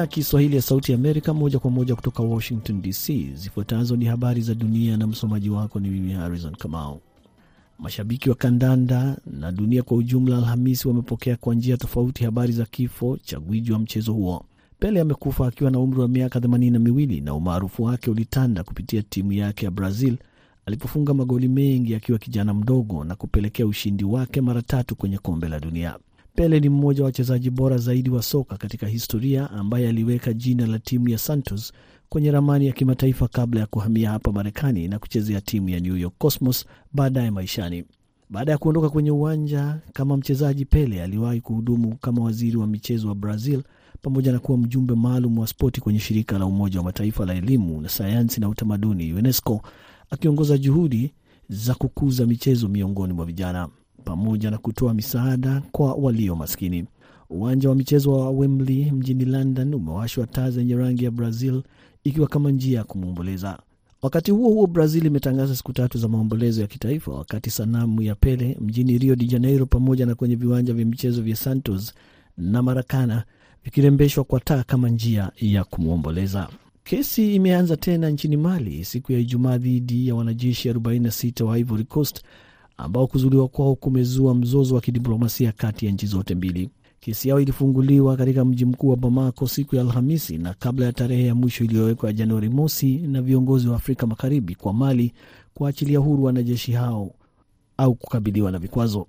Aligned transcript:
ya 0.00 0.06
Kiswahili 0.06 0.56
ya 0.56 0.62
Sauti 0.62 0.92
Amerika, 0.92 1.34
moja 1.34 1.58
kwa 1.58 1.70
moja 1.70 1.94
kutoka 1.94 2.22
Washington 2.22 2.82
DC. 2.82 3.32
Zifuatazo 3.34 3.96
ni 3.96 4.04
habari 4.04 4.40
za 4.40 4.54
dunia 4.54 4.96
na 4.96 5.06
msomaji 5.06 5.50
wako 5.50 5.80
ni 5.80 5.88
mimi 5.90 6.12
Harrison 6.12 6.56
Kamau. 6.56 7.00
Mashabiki 7.78 8.30
wa 8.30 8.34
kandanda 8.36 9.16
na 9.26 9.52
dunia 9.52 9.82
kwa 9.82 9.96
ujumla 9.96 10.36
Alhamisi 10.38 10.88
wamepokea 10.88 11.36
kwa 11.36 11.54
njia 11.54 11.76
tofauti 11.76 12.24
habari 12.24 12.52
za 12.52 12.64
kifo 12.64 13.18
cha 13.22 13.40
gwiji 13.40 13.72
wa 13.72 13.78
mchezo 13.78 14.12
huo. 14.12 14.44
Pele 14.78 15.00
amekufa 15.00 15.46
akiwa 15.46 15.70
na 15.70 15.78
umri 15.78 16.00
wa 16.00 16.08
miaka 16.08 16.40
themanini 16.40 16.70
na 16.70 16.78
miwili 16.78 17.20
na 17.20 17.34
umaarufu 17.34 17.82
wake 17.84 18.10
ulitanda 18.10 18.64
kupitia 18.64 19.02
timu 19.02 19.32
yake 19.32 19.64
ya 19.64 19.70
Brazil 19.70 20.16
alipofunga 20.66 21.14
magoli 21.14 21.48
mengi 21.48 21.94
akiwa 21.94 22.18
kijana 22.18 22.54
mdogo 22.54 23.04
na 23.04 23.14
kupelekea 23.16 23.66
ushindi 23.66 24.04
wake 24.04 24.40
mara 24.40 24.62
tatu 24.62 24.96
kwenye 24.96 25.18
kombe 25.18 25.48
la 25.48 25.60
dunia. 25.60 25.98
Pele 26.38 26.60
ni 26.60 26.68
mmoja 26.68 27.02
wa 27.02 27.06
wachezaji 27.06 27.50
bora 27.50 27.78
zaidi 27.78 28.10
wa 28.10 28.22
soka 28.22 28.56
katika 28.56 28.86
historia 28.86 29.50
ambaye 29.50 29.88
aliweka 29.88 30.32
jina 30.32 30.66
la 30.66 30.78
timu 30.78 31.08
ya 31.08 31.18
Santos 31.18 31.72
kwenye 32.08 32.30
ramani 32.30 32.66
ya 32.66 32.72
kimataifa 32.72 33.28
kabla 33.28 33.60
ya 33.60 33.66
kuhamia 33.66 34.10
hapa 34.10 34.32
Marekani 34.32 34.88
na 34.88 34.98
kuchezea 34.98 35.40
timu 35.40 35.68
ya 35.68 35.80
New 35.80 35.96
York 35.96 36.14
Cosmos 36.18 36.64
baadaye 36.92 37.30
maishani. 37.30 37.84
Baada 38.30 38.52
ya 38.52 38.58
kuondoka 38.58 38.88
kwenye 38.90 39.10
uwanja 39.10 39.78
kama 39.92 40.16
mchezaji, 40.16 40.64
Pele 40.64 41.02
aliwahi 41.02 41.40
kuhudumu 41.40 41.96
kama 41.96 42.22
waziri 42.24 42.56
wa 42.56 42.66
michezo 42.66 43.08
wa 43.08 43.14
Brazil 43.14 43.62
pamoja 44.02 44.32
na 44.32 44.38
kuwa 44.38 44.58
mjumbe 44.58 44.94
maalum 44.94 45.38
wa 45.38 45.46
spoti 45.46 45.80
kwenye 45.80 45.98
shirika 45.98 46.38
la 46.38 46.46
Umoja 46.46 46.78
wa 46.78 46.84
Mataifa 46.84 47.26
la 47.26 47.34
elimu 47.34 47.80
na 47.80 47.88
sayansi 47.88 48.40
na 48.40 48.48
utamaduni 48.48 49.12
UNESCO, 49.12 49.62
akiongoza 50.10 50.58
juhudi 50.58 51.12
za 51.48 51.74
kukuza 51.74 52.26
michezo 52.26 52.68
miongoni 52.68 53.12
mwa 53.12 53.24
vijana 53.24 53.68
pamoja 54.04 54.50
na 54.50 54.58
kutoa 54.58 54.94
misaada 54.94 55.62
kwa 55.72 55.94
walio 55.94 56.36
maskini. 56.36 56.84
Uwanja 57.30 57.68
wa 57.68 57.74
michezo 57.74 58.12
wa 58.12 58.30
Wembley 58.30 58.90
mjini 58.90 59.24
London 59.24 59.74
umewashwa 59.74 60.26
taa 60.26 60.50
zenye 60.50 60.76
rangi 60.76 61.04
ya 61.04 61.10
Brazil 61.10 61.62
ikiwa 62.04 62.28
kama 62.28 62.50
njia 62.50 62.78
ya 62.78 62.84
kumwomboleza. 62.84 63.58
Wakati 64.02 64.30
huo 64.30 64.48
huo, 64.50 64.66
Brazil 64.66 65.06
imetangaza 65.06 65.56
siku 65.56 65.72
tatu 65.72 65.98
za 65.98 66.08
maombolezo 66.08 66.60
ya 66.60 66.66
kitaifa, 66.66 67.12
wakati 67.12 67.50
sanamu 67.50 68.02
ya 68.02 68.14
Pele 68.14 68.56
mjini 68.60 68.98
Rio 68.98 69.16
de 69.16 69.24
Janeiro 69.24 69.66
pamoja 69.66 70.06
na 70.06 70.14
kwenye 70.14 70.34
viwanja 70.36 70.74
vya 70.74 70.86
michezo 70.86 71.22
vya 71.22 71.36
Santos 71.36 71.94
na 72.36 72.62
Maracana 72.62 73.24
vikirembeshwa 73.64 74.24
kwa 74.24 74.40
taa 74.40 74.62
kama 74.62 74.88
njia 74.88 75.30
ya 75.36 75.64
kumwomboleza. 75.64 76.48
Kesi 76.84 77.34
imeanza 77.34 77.76
tena 77.76 78.10
nchini 78.10 78.36
Mali 78.36 78.84
siku 78.84 79.12
ya 79.12 79.18
Ijumaa 79.18 79.58
dhidi 79.58 80.08
ya 80.08 80.14
wanajeshi 80.14 80.70
46 80.72 81.42
wa 81.44 81.58
Ivory 81.58 81.84
Coast 81.84 82.22
ambao 82.78 83.06
kuzuliwa 83.06 83.48
kwao 83.48 83.74
kumezua 83.74 84.34
mzozo 84.34 84.74
wa 84.74 84.80
kidiplomasia 84.80 85.52
kati 85.52 85.86
ya 85.86 85.92
nchi 85.92 86.06
zote 86.06 86.34
mbili. 86.34 86.70
Kesi 87.00 87.28
yao 87.28 87.40
ilifunguliwa 87.40 88.16
katika 88.16 88.44
mji 88.44 88.64
mkuu 88.64 88.88
wa 88.88 88.96
Bamako 88.96 89.46
siku 89.48 89.76
ya 89.76 89.82
Alhamisi 89.82 90.38
na 90.38 90.54
kabla 90.54 90.86
ya 90.86 90.92
tarehe 90.92 91.26
ya 91.26 91.34
mwisho 91.34 91.64
iliyowekwa 91.64 92.08
ya 92.08 92.12
Januari 92.12 92.48
mosi 92.48 92.96
na 92.98 93.22
viongozi 93.22 93.68
wa 93.68 93.76
Afrika 93.76 94.06
Magharibi 94.06 94.54
kwa 94.54 94.72
Mali 94.72 95.12
kuachilia 95.54 95.98
huru 95.98 96.24
wanajeshi 96.24 96.72
hao 96.72 97.10
au 97.76 97.94
kukabiliwa 97.94 98.50
na 98.52 98.58
vikwazo. 98.58 99.06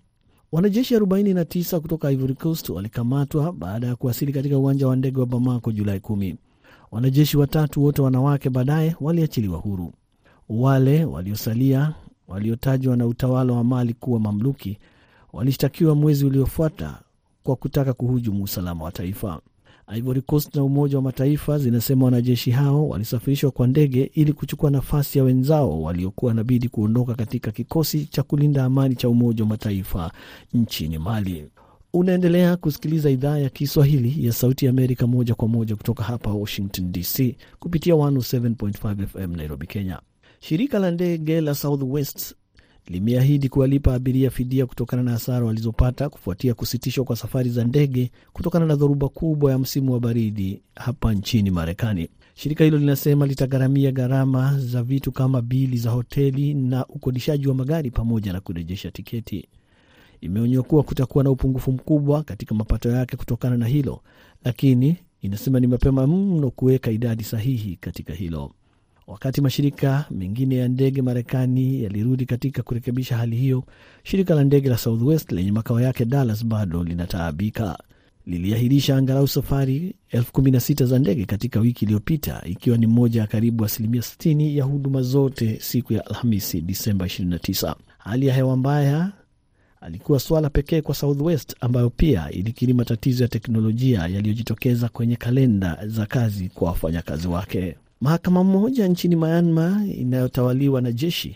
Wanajeshi 0.51 0.95
49 0.95 1.79
kutoka 1.79 2.11
Ivory 2.11 2.33
Coast 2.35 2.69
walikamatwa 2.69 3.53
baada 3.53 3.87
ya 3.87 3.95
kuwasili 3.95 4.33
katika 4.33 4.57
uwanja 4.57 4.87
wa 4.87 4.95
ndege 4.95 5.19
wa 5.19 5.25
Bamako 5.25 5.71
Julai 5.71 5.99
kumi. 5.99 6.35
Wanajeshi 6.91 7.37
watatu 7.37 7.83
wote 7.83 8.01
wanawake 8.01 8.49
baadaye 8.49 8.95
waliachiliwa 9.01 9.57
huru. 9.59 9.93
Wale 10.49 11.05
waliosalia 11.05 11.93
waliotajwa 12.29 12.97
na 12.97 13.07
utawala 13.07 13.53
wa 13.53 13.63
Mali 13.63 13.93
kuwa 13.93 14.19
mamluki 14.19 14.77
walishtakiwa 15.33 15.95
mwezi 15.95 16.25
uliofuata 16.25 16.99
kwa 17.43 17.55
kutaka 17.55 17.93
kuhujumu 17.93 18.43
usalama 18.43 18.83
wa 18.85 18.91
taifa. 18.91 19.41
Ivory 19.95 20.21
Coast 20.21 20.55
na 20.55 20.63
Umoja 20.63 20.95
wa 20.97 21.01
Mataifa 21.03 21.57
zinasema 21.59 22.05
wanajeshi 22.05 22.51
hao 22.51 22.89
walisafirishwa 22.89 23.51
kwa 23.51 23.67
ndege 23.67 24.11
ili 24.13 24.33
kuchukua 24.33 24.69
nafasi 24.71 25.17
ya 25.17 25.23
wenzao 25.23 25.81
waliokuwa 25.81 26.29
wanabidi 26.29 26.69
kuondoka 26.69 27.15
katika 27.15 27.51
kikosi 27.51 28.05
cha 28.05 28.23
kulinda 28.23 28.63
amani 28.65 28.95
cha 28.95 29.09
Umoja 29.09 29.43
wa 29.43 29.49
Mataifa 29.49 30.11
nchini 30.53 30.97
Mali. 30.97 31.49
Unaendelea 31.93 32.57
kusikiliza 32.57 33.09
idhaa 33.09 33.37
ya 33.37 33.49
Kiswahili 33.49 34.25
ya 34.25 34.33
Sauti 34.33 34.67
Amerika 34.67 35.07
moja 35.07 35.35
kwa 35.35 35.47
moja 35.47 35.75
kutoka 35.75 36.03
hapa 36.03 36.31
Washington 36.33 36.91
DC 36.91 37.35
kupitia 37.59 37.93
107.5 37.93 39.05
FM 39.05 39.35
Nairobi, 39.35 39.67
Kenya. 39.67 39.99
Shirika 40.39 40.79
la 40.79 40.91
ndege 40.91 41.41
la 41.41 41.55
Southwest 41.55 42.35
limeahidi 42.87 43.49
kuwalipa 43.49 43.93
abiria 43.93 44.29
fidia 44.29 44.65
kutokana 44.65 45.03
na 45.03 45.11
hasara 45.11 45.45
walizopata 45.45 46.09
kufuatia 46.09 46.53
kusitishwa 46.53 47.05
kwa 47.05 47.15
safari 47.15 47.49
za 47.49 47.63
ndege 47.63 48.11
kutokana 48.33 48.65
na 48.65 48.75
dhoruba 48.75 49.09
kubwa 49.09 49.51
ya 49.51 49.59
msimu 49.59 49.93
wa 49.93 49.99
baridi 49.99 50.61
hapa 50.75 51.13
nchini 51.13 51.51
Marekani. 51.51 52.09
Shirika 52.35 52.63
hilo 52.63 52.77
linasema 52.77 53.25
litagharamia 53.27 53.91
gharama 53.91 54.59
za 54.59 54.83
vitu 54.83 55.11
kama 55.11 55.41
bili 55.41 55.77
za 55.77 55.89
hoteli 55.89 56.53
na 56.53 56.85
ukodishaji 56.87 57.47
wa 57.47 57.55
magari 57.55 57.91
pamoja 57.91 58.33
na 58.33 58.41
kurejesha 58.41 58.91
tiketi. 58.91 59.47
Imeonywa 60.21 60.63
kuwa 60.63 60.83
kutakuwa 60.83 61.23
na 61.23 61.31
upungufu 61.31 61.71
mkubwa 61.71 62.23
katika 62.23 62.55
mapato 62.55 62.89
yake 62.89 63.17
kutokana 63.17 63.57
na 63.57 63.67
hilo, 63.67 64.01
lakini 64.45 64.97
inasema 65.21 65.59
ni 65.59 65.67
mapema 65.67 66.07
mno 66.07 66.51
kuweka 66.51 66.91
idadi 66.91 67.23
sahihi 67.23 67.75
katika 67.75 68.13
hilo. 68.13 68.51
Wakati 69.09 69.41
mashirika 69.41 70.05
mengine 70.11 70.55
ya 70.55 70.67
ndege 70.67 71.01
Marekani 71.01 71.83
yalirudi 71.83 72.25
katika 72.25 72.63
kurekebisha 72.63 73.17
hali 73.17 73.35
hiyo, 73.35 73.63
shirika 74.03 74.35
la 74.35 74.43
ndege 74.43 74.69
la 74.69 74.77
Southwest 74.77 75.31
lenye 75.31 75.51
makao 75.51 75.81
yake 75.81 76.05
Dallas 76.05 76.45
bado 76.45 76.83
linataabika. 76.83 77.77
Liliahirisha 78.25 78.97
angalau 78.97 79.27
safari 79.27 79.95
elfu 80.09 80.31
kumi 80.33 80.51
na 80.51 80.59
sita 80.59 80.85
za 80.85 80.99
ndege 80.99 81.25
katika 81.25 81.59
wiki 81.59 81.85
iliyopita, 81.85 82.41
ikiwa 82.45 82.77
ni 82.77 82.87
moja 82.87 83.21
ya 83.21 83.27
karibu 83.27 83.65
asilimia 83.65 84.01
60 84.01 84.55
ya 84.57 84.63
huduma 84.63 85.01
zote 85.01 85.59
siku 85.61 85.93
ya 85.93 86.05
Alhamisi, 86.05 86.61
Disemba 86.61 87.05
29. 87.05 87.75
Hali 87.97 88.27
ya 88.27 88.33
hewa 88.35 88.57
mbaya 88.57 89.11
alikuwa 89.81 90.19
swala 90.19 90.49
pekee 90.49 90.81
kwa 90.81 90.95
Southwest 90.95 91.55
ambayo 91.59 91.89
pia 91.89 92.31
ilikiri 92.31 92.73
matatizo 92.73 93.23
ya 93.23 93.27
teknolojia 93.29 93.99
yaliyojitokeza 93.99 94.89
kwenye 94.89 95.15
kalenda 95.15 95.87
za 95.87 96.05
kazi 96.05 96.49
kwa 96.49 96.67
wafanyakazi 96.69 97.27
wake. 97.27 97.75
Mahakama 98.01 98.43
moja 98.43 98.87
nchini 98.87 99.15
Myanmar 99.15 99.85
inayotawaliwa 99.89 100.81
na 100.81 100.91
jeshi 100.91 101.35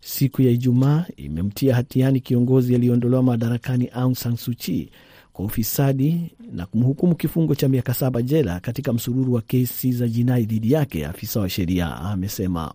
siku 0.00 0.42
ya 0.42 0.50
Ijumaa 0.50 1.04
imemtia 1.16 1.74
hatiani 1.74 2.20
kiongozi 2.20 2.74
aliyeondolewa 2.74 3.22
madarakani 3.22 3.88
Aung 3.92 4.14
San 4.14 4.36
Suu 4.36 4.52
Kyi 4.54 4.90
kwa 5.32 5.44
ufisadi 5.44 6.32
na 6.52 6.66
kumhukumu 6.66 7.14
kifungo 7.14 7.54
cha 7.54 7.68
miaka 7.68 7.94
saba 7.94 8.22
jela 8.22 8.60
katika 8.60 8.92
msururu 8.92 9.32
wa 9.32 9.42
kesi 9.42 9.92
za 9.92 10.08
jinai 10.08 10.44
dhidi 10.44 10.72
yake, 10.72 11.06
afisa 11.06 11.40
wa 11.40 11.48
sheria 11.48 11.96
amesema. 11.96 12.74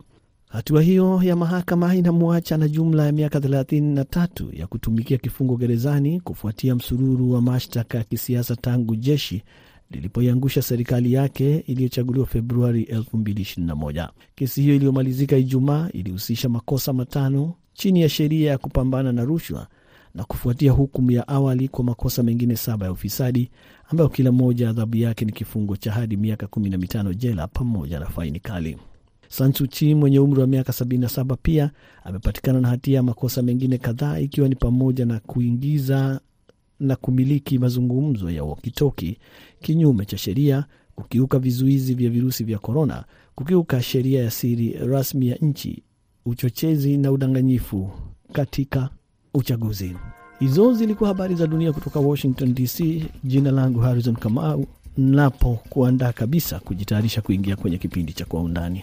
Hatua 0.49 0.81
hiyo 0.81 1.19
ya 1.23 1.35
mahakama 1.35 1.95
inamwacha 1.95 2.57
na 2.57 2.67
jumla 2.67 3.05
ya 3.05 3.11
miaka 3.11 3.39
33 3.39 4.59
ya 4.59 4.67
kutumikia 4.67 5.17
kifungo 5.17 5.57
gerezani 5.57 6.19
kufuatia 6.19 6.75
msururu 6.75 7.31
wa 7.31 7.41
mashtaka 7.41 7.97
ya 7.97 8.03
kisiasa 8.03 8.55
tangu 8.55 8.95
jeshi 8.95 9.43
lilipoiangusha 9.91 10.61
serikali 10.61 11.13
yake 11.13 11.57
iliyochaguliwa 11.59 12.25
Februari 12.25 12.83
2021. 12.83 14.09
Kesi 14.35 14.61
hiyo 14.61 14.75
iliyomalizika 14.75 15.37
Ijumaa 15.37 15.89
ilihusisha 15.93 16.49
makosa 16.49 16.93
matano 16.93 17.53
chini 17.73 18.01
ya 18.01 18.09
sheria 18.09 18.51
ya 18.51 18.57
kupambana 18.57 19.11
na 19.11 19.23
rushwa 19.25 19.67
na 20.15 20.23
kufuatia 20.23 20.71
hukumu 20.71 21.11
ya 21.11 21.27
awali 21.27 21.67
kwa 21.67 21.83
makosa 21.83 22.23
mengine 22.23 22.55
saba 22.55 22.85
ya 22.85 22.91
ufisadi 22.91 23.49
ambayo 23.89 24.09
kila 24.09 24.31
moja 24.31 24.69
adhabu 24.69 24.97
yake 24.97 25.25
ni 25.25 25.31
kifungo 25.31 25.77
cha 25.77 25.91
hadi 25.91 26.17
miaka 26.17 26.47
kumi 26.47 26.69
na 26.69 26.77
mitano 26.77 27.13
jela 27.13 27.47
pamoja 27.47 27.99
na 27.99 28.05
faini 28.05 28.39
kali. 28.39 28.77
Sansuchi 29.29 29.95
mwenye 29.95 30.19
umri 30.19 30.41
wa 30.41 30.47
miaka 30.47 30.71
77 30.71 31.37
pia 31.41 31.71
amepatikana 32.03 32.61
na 32.61 32.67
hatia 32.67 32.95
ya 32.95 33.03
makosa 33.03 33.41
mengine 33.41 33.77
kadhaa 33.77 34.19
ikiwa 34.19 34.49
ni 34.49 34.55
pamoja 34.55 35.05
na 35.05 35.19
kuingiza 35.19 36.19
na 36.79 36.95
kumiliki 36.95 37.59
mazungumzo 37.59 38.29
ya 38.31 38.43
walkitoki 38.43 39.17
kinyume 39.61 40.05
cha 40.05 40.17
sheria, 40.17 40.65
kukiuka 40.95 41.39
vizuizi 41.39 41.93
vya 41.93 42.09
virusi 42.09 42.43
vya 42.43 42.59
korona, 42.59 43.03
kukiuka 43.35 43.81
sheria 43.81 44.23
ya 44.23 44.31
siri 44.31 44.71
rasmi 44.73 45.27
ya 45.27 45.35
nchi, 45.35 45.83
uchochezi 46.25 46.97
na 46.97 47.11
udanganyifu 47.11 47.89
katika 48.33 48.89
uchaguzi. 49.33 49.95
Hizo 50.39 50.73
zilikuwa 50.73 51.07
habari 51.09 51.35
za 51.35 51.47
dunia 51.47 51.73
kutoka 51.73 51.99
Washington 51.99 52.53
DC. 52.53 53.03
Jina 53.23 53.51
langu 53.51 53.79
Harrison 53.79 54.15
Kamau, 54.15 54.65
napo 54.97 55.59
kuandaa 55.69 56.11
kabisa 56.13 56.59
kujitayarisha 56.59 57.21
kuingia 57.21 57.55
kwenye 57.55 57.77
kipindi 57.77 58.13
cha 58.13 58.25
Kwa 58.25 58.41
Undani. 58.41 58.81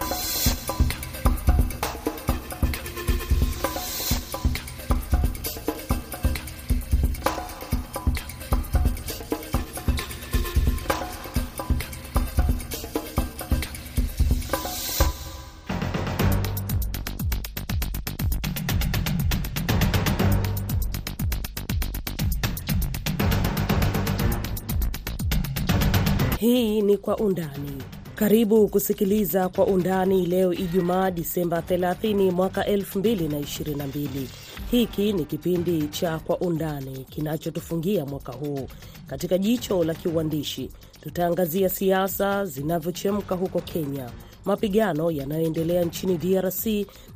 Kwa 27.15 27.27
Undani. 27.27 27.83
Karibu 28.15 28.69
kusikiliza 28.69 29.49
Kwa 29.49 29.67
Undani 29.67 30.27
leo 30.27 30.53
Ijumaa, 30.53 31.11
Disemba 31.11 31.61
30 31.61 32.31
mwaka 32.33 32.63
2022. 32.67 34.27
Hiki 34.71 35.13
ni 35.13 35.25
kipindi 35.25 35.89
cha 35.89 36.19
Kwa 36.19 36.39
Undani 36.39 37.07
kinachotufungia 37.11 38.07
mwaka 38.07 38.33
huu. 38.33 38.69
Katika 39.07 39.39
jicho 39.39 39.85
la 39.85 39.95
kiuandishi, 39.95 40.71
tutaangazia 41.01 41.69
siasa 41.69 42.45
zinavyochemka 42.47 43.35
huko 43.35 43.61
Kenya, 43.61 44.11
mapigano 44.45 45.11
yanayoendelea 45.11 45.85
nchini 45.85 46.17
DRC 46.19 46.67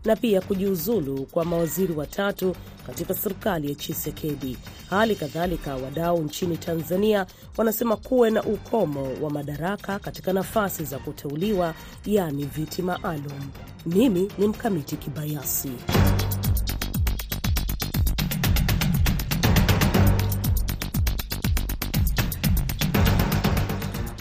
na 0.04 0.16
pia 0.16 0.40
kujiuzulu 0.40 1.26
kwa 1.26 1.44
mawaziri 1.44 1.94
watatu 1.94 2.56
katika 2.86 3.14
serikali 3.14 3.68
ya 3.68 3.74
Chisekedi. 3.74 4.56
Hali 4.90 5.14
kadhalika, 5.16 5.76
wadau 5.76 6.22
nchini 6.22 6.56
Tanzania 6.56 7.26
wanasema 7.56 7.96
kuwe 7.96 8.30
na 8.30 8.42
ukomo 8.42 9.08
wa 9.22 9.30
madaraka 9.30 9.98
katika 9.98 10.32
nafasi 10.32 10.84
za 10.84 10.98
kuteuliwa, 10.98 11.74
yaani 12.06 12.44
viti 12.44 12.82
maalum. 12.82 13.50
Mimi 13.86 14.30
ni 14.38 14.46
Mkamiti 14.48 14.96
Kibayasi. 14.96 15.70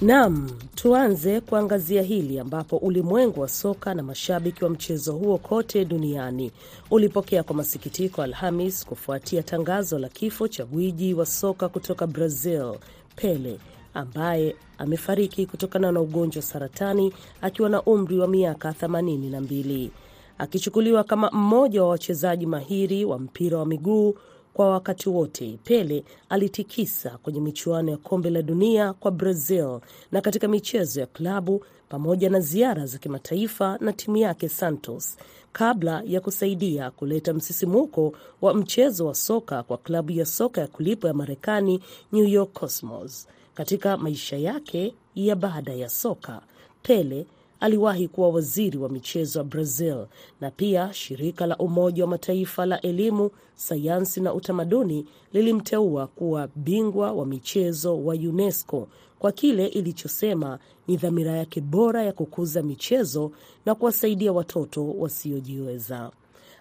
Naam, 0.01 0.48
tuanze 0.81 1.41
kuangazia 1.41 2.01
hili 2.01 2.39
ambapo 2.39 2.77
ulimwengu 2.77 3.41
wa 3.41 3.47
soka 3.50 3.94
na 3.94 4.03
mashabiki 4.03 4.63
wa 4.63 4.69
mchezo 4.69 5.13
huo 5.13 5.38
kote 5.38 5.85
duniani 5.85 6.51
ulipokea 6.91 7.44
kwa 7.44 7.56
masikitiko 7.56 8.21
Alhamis 8.21 8.85
kufuatia 8.85 9.44
tangazo 9.44 10.00
la 10.00 10.09
kifo 10.09 10.47
cha 10.47 10.65
gwiji 10.65 11.13
wa 11.13 11.25
soka 11.25 11.69
kutoka 11.69 12.07
Brazil, 12.07 12.74
Pele, 13.15 13.59
ambaye 13.94 14.56
amefariki 14.77 15.45
kutokana 15.45 15.91
na 15.91 16.01
ugonjwa 16.01 16.41
saratani 16.41 17.13
akiwa 17.41 17.69
na 17.69 17.81
umri 17.83 18.19
wa 18.19 18.27
miaka 18.27 18.69
82, 18.71 19.89
akichukuliwa 20.38 21.03
kama 21.03 21.31
mmoja 21.31 21.83
wa 21.83 21.89
wachezaji 21.89 22.45
mahiri 22.45 23.06
wa 23.06 23.19
mpira 23.19 23.57
wa 23.57 23.65
miguu 23.65 24.15
kwa 24.57 24.69
wakati 24.69 25.09
wote. 25.09 25.59
Pele 25.63 26.04
alitikisa 26.30 27.09
kwenye 27.18 27.42
michuano 27.42 27.92
ya 27.92 27.98
kombe 27.98 28.30
la 28.30 28.42
dunia 28.42 28.94
kwa 28.94 29.12
Brazil 29.12 29.80
na 30.12 30.21
katika 30.21 30.48
michezo 30.48 31.00
ya 31.00 31.06
klabu 31.06 31.65
pamoja 31.89 32.30
na 32.30 32.39
ziara 32.39 32.86
za 32.86 32.98
kimataifa 32.98 33.77
na 33.81 33.94
timu 33.94 34.18
yake 34.18 34.50
Santos, 34.50 35.18
kabla 35.51 36.01
ya 36.06 36.21
kusaidia 36.21 36.92
kuleta 36.92 37.33
msisimuko 37.33 38.13
wa 38.42 38.54
mchezo 38.54 39.06
wa 39.06 39.15
soka 39.15 39.63
kwa 39.63 39.77
klabu 39.77 40.12
ya 40.12 40.25
soka 40.25 40.62
ya 40.62 40.68
kulipwa 40.68 41.07
ya 41.07 41.13
Marekani 41.13 41.81
New 42.12 42.25
York 42.27 42.53
Cosmos. 42.53 43.27
Katika 43.53 43.98
maisha 43.98 44.38
yake 44.38 44.94
ya 45.15 45.36
baada 45.36 45.74
ya 45.74 45.89
soka, 45.89 46.42
Pele 46.83 47.25
aliwahi 47.59 48.07
kuwa 48.07 48.30
waziri 48.30 48.77
wa 48.77 48.89
michezo 48.89 49.39
wa 49.39 49.45
Brazil 49.45 50.06
na 50.42 50.51
pia 50.51 50.94
shirika 50.94 51.45
la 51.45 51.57
Umoja 51.57 52.04
wa 52.04 52.09
Mataifa 52.09 52.65
la 52.65 52.81
elimu, 52.81 53.31
sayansi 53.56 54.21
na 54.21 54.33
utamaduni 54.33 55.06
lilimteua 55.33 56.07
kuwa 56.07 56.50
bingwa 56.56 57.12
wa 57.12 57.25
michezo 57.25 58.04
wa 58.06 58.15
UNESCO 58.15 58.88
kwa 59.19 59.31
kile 59.31 59.68
ilichosema 59.68 60.59
ni 60.88 60.98
dhamira 60.98 61.31
yake 61.31 61.62
bora 61.62 62.04
ya 62.04 62.13
kukuza 62.13 62.63
michezo 62.63 63.31
na 63.65 63.75
kuwasaidia 63.75 64.33
watoto 64.33 64.89
wasiojiweza. 64.92 66.12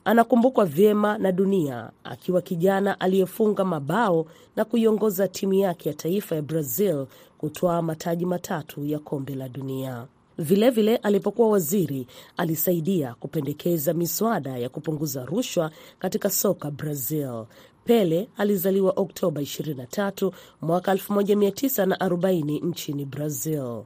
Anakumbukwa 0.05 0.65
vyema 0.65 1.19
na 1.19 1.33
dunia 1.33 1.91
akiwa 2.05 2.43
kijana 2.43 3.01
aliyefunga 3.01 3.65
mabao 3.65 4.27
na 4.57 4.65
kuiongoza 4.65 5.29
timu 5.29 5.55
yake 5.55 5.89
ya 5.89 5.95
taifa 5.95 6.35
ya 6.35 6.43
Brazil 6.43 7.07
kutwaa 7.39 7.83
mataji 7.83 8.27
matatu 8.27 8.85
ya 8.87 8.99
kombe 8.99 9.35
la 9.35 9.49
dunia. 9.49 10.07
Vilevile 10.39 10.71
vile, 10.71 10.97
alipokuwa 10.97 11.49
waziri 11.49 12.07
alisaidia 12.37 13.15
kupendekeza 13.15 13.95
miswada 13.95 14.59
ya 14.59 14.69
kupunguza 14.69 15.25
rushwa 15.25 15.71
katika 15.99 16.31
soka 16.31 16.71
Brazil. 16.71 17.45
Pele 17.85 18.29
alizaliwa 18.37 18.93
Oktoba 18.97 19.41
23 19.41 20.33
mwaka 20.63 20.95
1940 20.95 22.65
nchini 22.67 23.05
Brazil. 23.05 23.83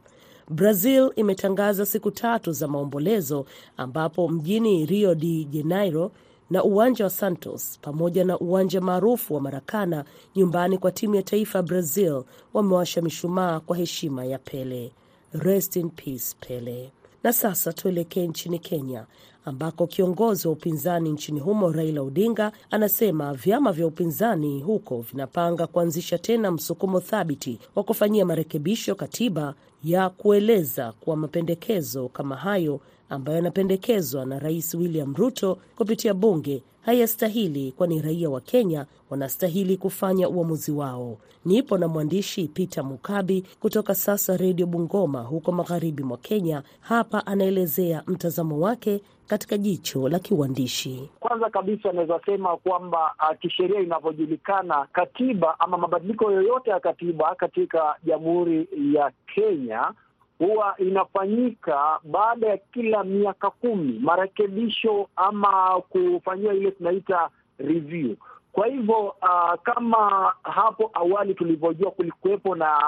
Brazil 0.51 1.11
imetangaza 1.17 1.87
siku 1.87 2.11
tatu 2.11 2.53
za 2.53 2.69
maombolezo 2.69 3.47
ambapo 3.77 4.29
mjini 4.29 4.87
Rio 4.87 5.15
de 5.15 5.45
Janeiro 5.45 6.13
na 6.51 6.65
uwanja 6.65 7.05
wa 7.05 7.11
Santos 7.11 7.79
pamoja 7.83 8.25
na 8.25 8.39
uwanja 8.39 8.81
maarufu 8.81 9.35
wa 9.35 9.41
Marakana 9.41 10.05
nyumbani 10.37 10.79
kwa 10.79 10.91
timu 10.93 11.15
ya 11.15 11.23
taifa 11.23 11.59
ya 11.59 11.63
Brazil 11.63 12.23
wamewasha 12.55 13.03
mishumaa 13.03 13.61
kwa 13.61 13.77
heshima 13.77 14.25
ya 14.25 14.39
Pele. 14.39 14.93
Rest 15.33 15.77
in 15.77 15.91
peace 15.91 16.35
Pele. 16.41 16.91
Na 17.23 17.33
sasa 17.33 17.73
tuelekee 17.73 18.27
nchini 18.27 18.59
Kenya 18.59 19.07
ambako 19.45 19.87
kiongozi 19.87 20.47
wa 20.49 20.53
upinzani 20.53 21.11
nchini 21.13 21.41
humo 21.41 21.73
Raila 21.73 22.03
Odinga 22.03 22.53
anasema 22.71 23.35
vyama 23.35 23.73
vya 23.73 23.87
upinzani 23.87 24.61
huko 24.63 25.01
vinapanga 25.01 25.67
kuanzisha 25.67 26.19
tena 26.19 26.51
msukumo 26.51 27.01
thabiti 27.01 27.59
wa 27.75 27.83
kufanyia 27.85 28.27
marekebisho 28.27 28.95
katiba 28.95 29.55
ya 29.85 30.11
kueleza 30.11 30.93
kuwa 30.93 31.17
mapendekezo 31.17 32.09
kama 32.09 32.37
hayo 32.37 32.81
ambayo 33.11 33.37
yanapendekezwa 33.37 34.27
na 34.27 34.39
Rais 34.39 34.75
William 34.75 35.15
Ruto 35.15 35.59
kupitia 35.77 36.15
bunge 36.15 36.63
hayastahili, 36.83 37.73
kwani 37.73 38.03
raia 38.03 38.31
wa 38.31 38.41
Kenya 38.41 38.87
wanastahili 39.11 39.77
kufanya 39.77 40.29
uamuzi 40.29 40.73
wao. 40.73 41.19
Nipo 41.45 41.79
na 41.79 41.89
mwandishi 41.89 42.49
Peter 42.49 42.85
Mukabi 42.85 43.45
kutoka 43.61 43.95
Sasa 43.95 44.37
Redio 44.37 44.67
Bungoma 44.67 45.23
huko 45.23 45.53
magharibi 45.53 46.03
mwa 46.03 46.19
Kenya. 46.19 46.63
Hapa 46.81 47.27
anaelezea 47.27 48.03
mtazamo 48.07 48.59
wake 48.61 49.01
katika 49.27 49.59
jicho 49.59 50.09
la 50.09 50.19
kiuandishi. 50.19 51.11
Kwanza 51.21 51.51
kabisa 51.51 51.91
anaweza 51.91 52.21
sema 52.27 52.57
kwamba 52.57 53.15
uh, 53.31 53.39
kisheria 53.39 53.81
inavyojulikana, 53.81 54.87
katiba 54.93 55.61
ama 55.61 55.79
mabadiliko 55.79 56.33
yoyote 56.33 56.71
ya 56.71 56.81
katiba 56.81 57.35
katika 57.35 57.97
Jamhuri 58.05 58.69
ya 58.95 59.13
Kenya 59.35 59.93
huwa 60.41 60.75
inafanyika 60.79 62.01
baada 62.05 62.47
ya 62.47 62.57
kila 62.57 63.05
miaka 63.05 63.51
kumi, 63.51 63.99
marekebisho 64.03 65.09
ama 65.17 65.83
kufanyiwa 65.89 66.55
ile 66.55 66.71
tunaita 66.71 67.29
review. 67.59 68.15
Kwa 68.53 68.67
hivyo 68.67 68.99
uh, 69.23 69.55
kama 69.63 70.33
hapo 70.43 70.91
awali 70.95 71.35
tulivyojua, 71.35 71.91
kulikuwepo 71.91 72.55
na 72.55 72.79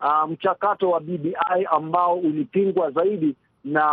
uh, 0.00 0.30
mchakato 0.30 0.90
wa 0.90 1.00
BBI 1.00 1.64
ambao 1.70 2.14
ulipingwa 2.18 2.90
zaidi 2.90 3.34
na 3.64 3.84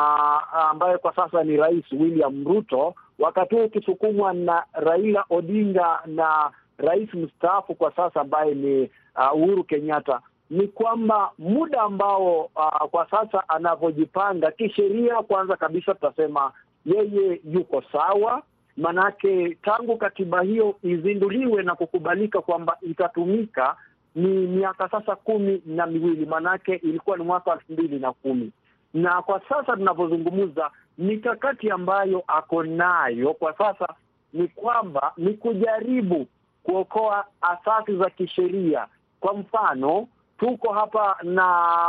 ambaye 0.69 0.97
kwa 0.97 1.15
sasa 1.15 1.43
ni 1.43 1.57
Rais 1.57 1.91
William 1.91 2.45
Ruto, 2.45 2.95
wakati 3.19 3.55
huu 3.55 3.63
ukisukumwa 3.65 4.33
na 4.33 4.63
Raila 4.73 5.25
Odinga 5.29 5.99
na 6.05 6.51
rais 6.77 7.13
mstaafu 7.13 7.75
kwa 7.75 7.95
sasa 7.95 8.21
ambaye 8.21 8.53
ni 8.55 8.89
uh, 9.15 9.35
Uhuru 9.41 9.63
Kenyatta 9.63 10.21
ni 10.53 10.67
kwamba 10.67 11.31
muda 11.39 11.81
ambao 11.81 12.41
uh, 12.41 12.89
kwa 12.91 13.09
sasa 13.09 13.49
anavyojipanga 13.49 14.51
kisheria, 14.51 15.15
kwanza 15.15 15.55
kabisa 15.55 15.93
tutasema 15.93 16.51
yeye 16.85 17.41
yuko 17.51 17.83
sawa, 17.91 18.43
manake 18.77 19.57
tangu 19.63 19.97
katiba 19.97 20.41
hiyo 20.41 20.75
izinduliwe 20.83 21.63
na 21.63 21.75
kukubalika 21.75 22.41
kwamba 22.41 22.77
itatumika 22.81 23.75
ni 24.15 24.27
miaka 24.27 24.89
sasa 24.89 25.15
kumi 25.15 25.61
na 25.65 25.85
miwili, 25.85 26.25
manake 26.25 26.75
ilikuwa 26.75 27.17
ni 27.17 27.23
mwaka 27.23 27.51
elfu 27.51 27.73
mbili 27.73 27.99
na 27.99 28.11
kumi. 28.13 28.51
Na 28.93 29.21
kwa 29.21 29.41
sasa 29.49 29.75
tunavyozungumza, 29.75 30.71
mikakati 30.97 31.69
ambayo 31.71 32.23
ako 32.27 32.63
nayo 32.63 33.33
kwa 33.33 33.57
sasa 33.57 33.87
ni 34.33 34.47
kwamba 34.47 35.13
ni 35.17 35.33
kujaribu 35.33 36.27
kuokoa 36.63 37.25
asasi 37.41 37.97
za 37.97 38.09
kisheria. 38.09 38.87
Kwa 39.19 39.33
mfano 39.33 40.07
tuko 40.43 40.73
hapa 40.73 41.15
na 41.23 41.45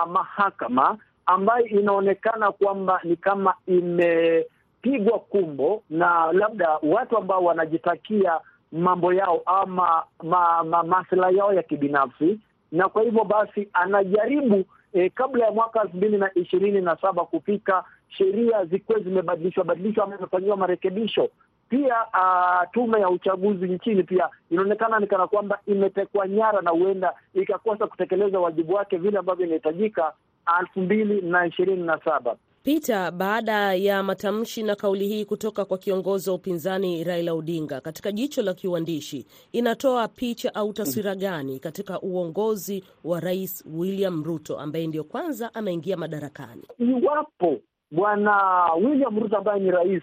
mahakama 0.06 0.98
ambayo 1.26 1.66
inaonekana 1.66 2.52
kwamba 2.52 3.00
ni 3.04 3.16
kama 3.16 3.54
imepigwa 3.66 5.18
kumbo 5.18 5.82
na 5.90 6.32
labda 6.32 6.78
watu 6.82 7.18
ambao 7.18 7.44
wanajitakia 7.44 8.40
mambo 8.72 9.12
yao 9.12 9.42
ama 9.46 10.02
ma, 10.22 10.64
ma, 10.64 10.82
maslahi 10.82 11.36
yao 11.36 11.52
ya 11.54 11.62
kibinafsi, 11.62 12.38
na 12.72 12.88
kwa 12.88 13.02
hivyo 13.02 13.24
basi 13.24 13.68
anajaribu 13.72 14.64
eh, 14.92 15.10
kabla 15.14 15.44
ya 15.44 15.52
mwaka 15.52 15.82
elfu 15.82 15.96
mbili 15.96 16.18
na 16.18 16.30
ishirini 16.34 16.80
na 16.80 16.96
saba 16.96 17.24
kufika 17.24 17.84
sheria 18.08 18.64
zikuwe 18.64 19.00
zimebadilishwa 19.02 19.64
badilishwa 19.64 20.04
ama 20.04 20.16
imefanyiwa 20.18 20.56
marekebisho. 20.56 21.28
Pia 21.74 21.96
uh, 22.14 22.70
tume 22.72 23.00
ya 23.00 23.08
uchaguzi 23.10 23.66
nchini 23.68 24.02
pia 24.02 24.28
inaonekana 24.50 24.98
ni 24.98 25.06
kana 25.06 25.26
kwamba 25.26 25.58
imetekwa 25.66 26.28
nyara 26.28 26.60
na 26.60 26.70
huenda 26.70 27.12
ikakosa 27.34 27.86
kutekeleza 27.86 28.40
wajibu 28.40 28.74
wake 28.74 28.96
vile 28.96 29.18
ambavyo 29.18 29.46
inahitajika 29.46 30.12
elfu 30.60 30.80
mbili 30.80 31.20
na 31.22 31.46
ishirini 31.46 31.82
na 31.82 32.00
saba. 32.04 32.36
Peter, 32.62 33.10
baada 33.10 33.74
ya 33.74 34.02
matamshi 34.02 34.62
na 34.62 34.76
kauli 34.76 35.08
hii 35.08 35.24
kutoka 35.24 35.64
kwa 35.64 35.78
kiongozi 35.78 36.30
wa 36.30 36.36
upinzani 36.36 37.04
Raila 37.04 37.32
Odinga, 37.34 37.80
katika 37.80 38.12
jicho 38.12 38.42
la 38.42 38.54
kiuandishi, 38.54 39.26
inatoa 39.52 40.08
picha 40.08 40.54
au 40.54 40.72
taswira 40.72 41.14
gani 41.14 41.58
katika 41.60 42.00
uongozi 42.00 42.84
wa 43.04 43.20
Rais 43.20 43.64
William 43.74 44.24
Ruto 44.24 44.58
ambaye 44.58 44.86
ndiyo 44.86 45.04
kwanza 45.04 45.54
ameingia 45.54 45.96
madarakani? 45.96 46.62
Iwapo 46.78 47.60
bwana 47.90 48.64
William 48.74 49.20
Ruto 49.20 49.36
ambaye 49.36 49.60
ni 49.60 49.70
rais 49.70 50.02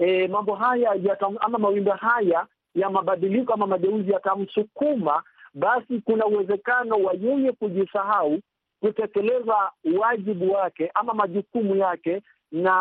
e, 0.00 0.28
mambo 0.28 0.54
haya 0.54 0.96
ama 1.40 1.58
mawimbi 1.58 1.90
haya 1.90 2.46
ya 2.74 2.90
mabadiliko 2.90 3.52
ama 3.52 3.66
mageuzi 3.66 4.12
yatamsukuma, 4.12 5.22
basi 5.54 6.00
kuna 6.04 6.26
uwezekano 6.26 6.96
wa 6.96 7.12
yeye 7.20 7.52
kujisahau 7.52 8.38
kutekeleza 8.80 9.70
wajibu 10.00 10.52
wake 10.52 10.90
ama 10.94 11.14
majukumu 11.14 11.76
yake 11.76 12.22
na 12.52 12.72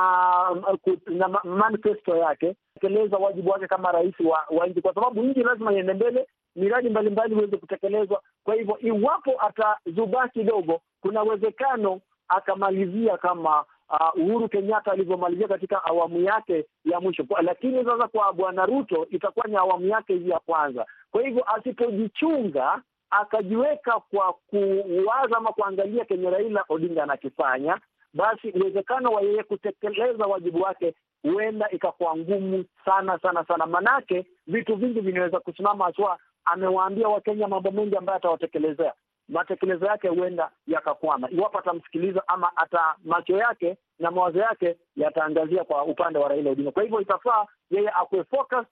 na 1.08 1.28
manifesto 1.44 2.16
yake, 2.16 2.56
tekeleza 2.74 3.18
wajibu 3.18 3.50
wake 3.50 3.68
kama 3.68 3.92
rais 3.92 4.20
wa, 4.20 4.44
wa 4.50 4.68
nchi, 4.68 4.82
kwa 4.82 4.94
sababu 4.94 5.24
nchi 5.24 5.44
lazima 5.44 5.74
iende 5.74 5.94
mbele, 5.94 6.28
miradi 6.56 6.90
mbalimbali 6.90 7.34
iweze 7.36 7.58
kutekelezwa. 7.58 8.22
Kwa 8.44 8.56
hivyo, 8.56 8.78
iwapo 8.80 9.32
atazubaa 9.42 10.28
kidogo, 10.28 10.82
kuna 11.02 11.24
uwezekano 11.24 12.02
akamalizia 12.28 13.18
kama 13.18 13.66
uh, 13.90 14.22
Uhuru 14.22 14.50
Kenyatta 14.50 14.92
alivyomalizia 14.92 15.48
katika 15.48 15.84
awamu 15.84 16.22
yake 16.22 16.66
ya 16.86 17.00
mwisho. 17.00 17.26
Lakini 17.42 17.86
sasa 17.86 18.08
kwa 18.08 18.34
bwana 18.34 18.66
Ruto 18.66 19.08
itakuwa 19.10 19.46
ni 19.48 19.56
awamu 19.56 19.88
yake 19.88 20.14
hii 20.16 20.30
ya 20.30 20.40
kwanza. 20.40 20.86
Kwa 21.12 21.22
hivyo 21.22 21.44
asipojichunga 21.56 22.82
akajiweka 23.10 24.00
kwa 24.12 24.34
kuwaza 24.34 25.38
ama 25.38 25.52
kuangalia 25.52 26.06
kenye 26.06 26.30
Raila 26.30 26.64
Odinga 26.70 27.04
anakifanya, 27.04 27.80
basi 28.14 28.52
uwezekano 28.52 29.10
wa 29.12 29.22
yeye 29.22 29.44
kutekeleza 29.44 30.26
wajibu 30.26 30.62
wake 30.62 30.94
huenda 31.24 31.70
ikakuwa 31.72 32.18
ngumu 32.18 32.66
sana 32.86 33.20
sana 33.20 33.46
sana, 33.46 33.66
manake 33.66 34.26
vitu 34.48 34.76
vingi 34.76 35.00
vinaweza 35.00 35.40
kusimama, 35.40 35.86
haswa 35.86 36.20
amewaambia 36.46 37.08
Wakenya 37.08 37.48
mambo 37.48 37.72
mengi 37.72 37.96
ambayo 37.96 38.18
atawatekelezea 38.18 38.94
matekelezo 39.30 39.86
yake 39.86 40.08
huenda 40.08 40.52
yakakwama 40.68 41.30
iwapo 41.32 41.60
atamsikiliza 41.60 42.28
ama 42.28 42.52
ata 42.58 42.96
macho 43.06 43.38
yake 43.38 43.78
na 44.00 44.12
mawazo 44.12 44.40
yake 44.40 44.78
yataangazia 44.96 45.64
kwa 45.64 45.84
upande 45.84 46.20
wa 46.20 46.30
Raila 46.30 46.50
Odinga. 46.52 46.72
Kwa 46.72 46.84
hivyo 46.84 47.02
itafaa 47.02 47.46
yeye 47.72 47.90
akuwe 47.90 48.24
focus 48.24 48.66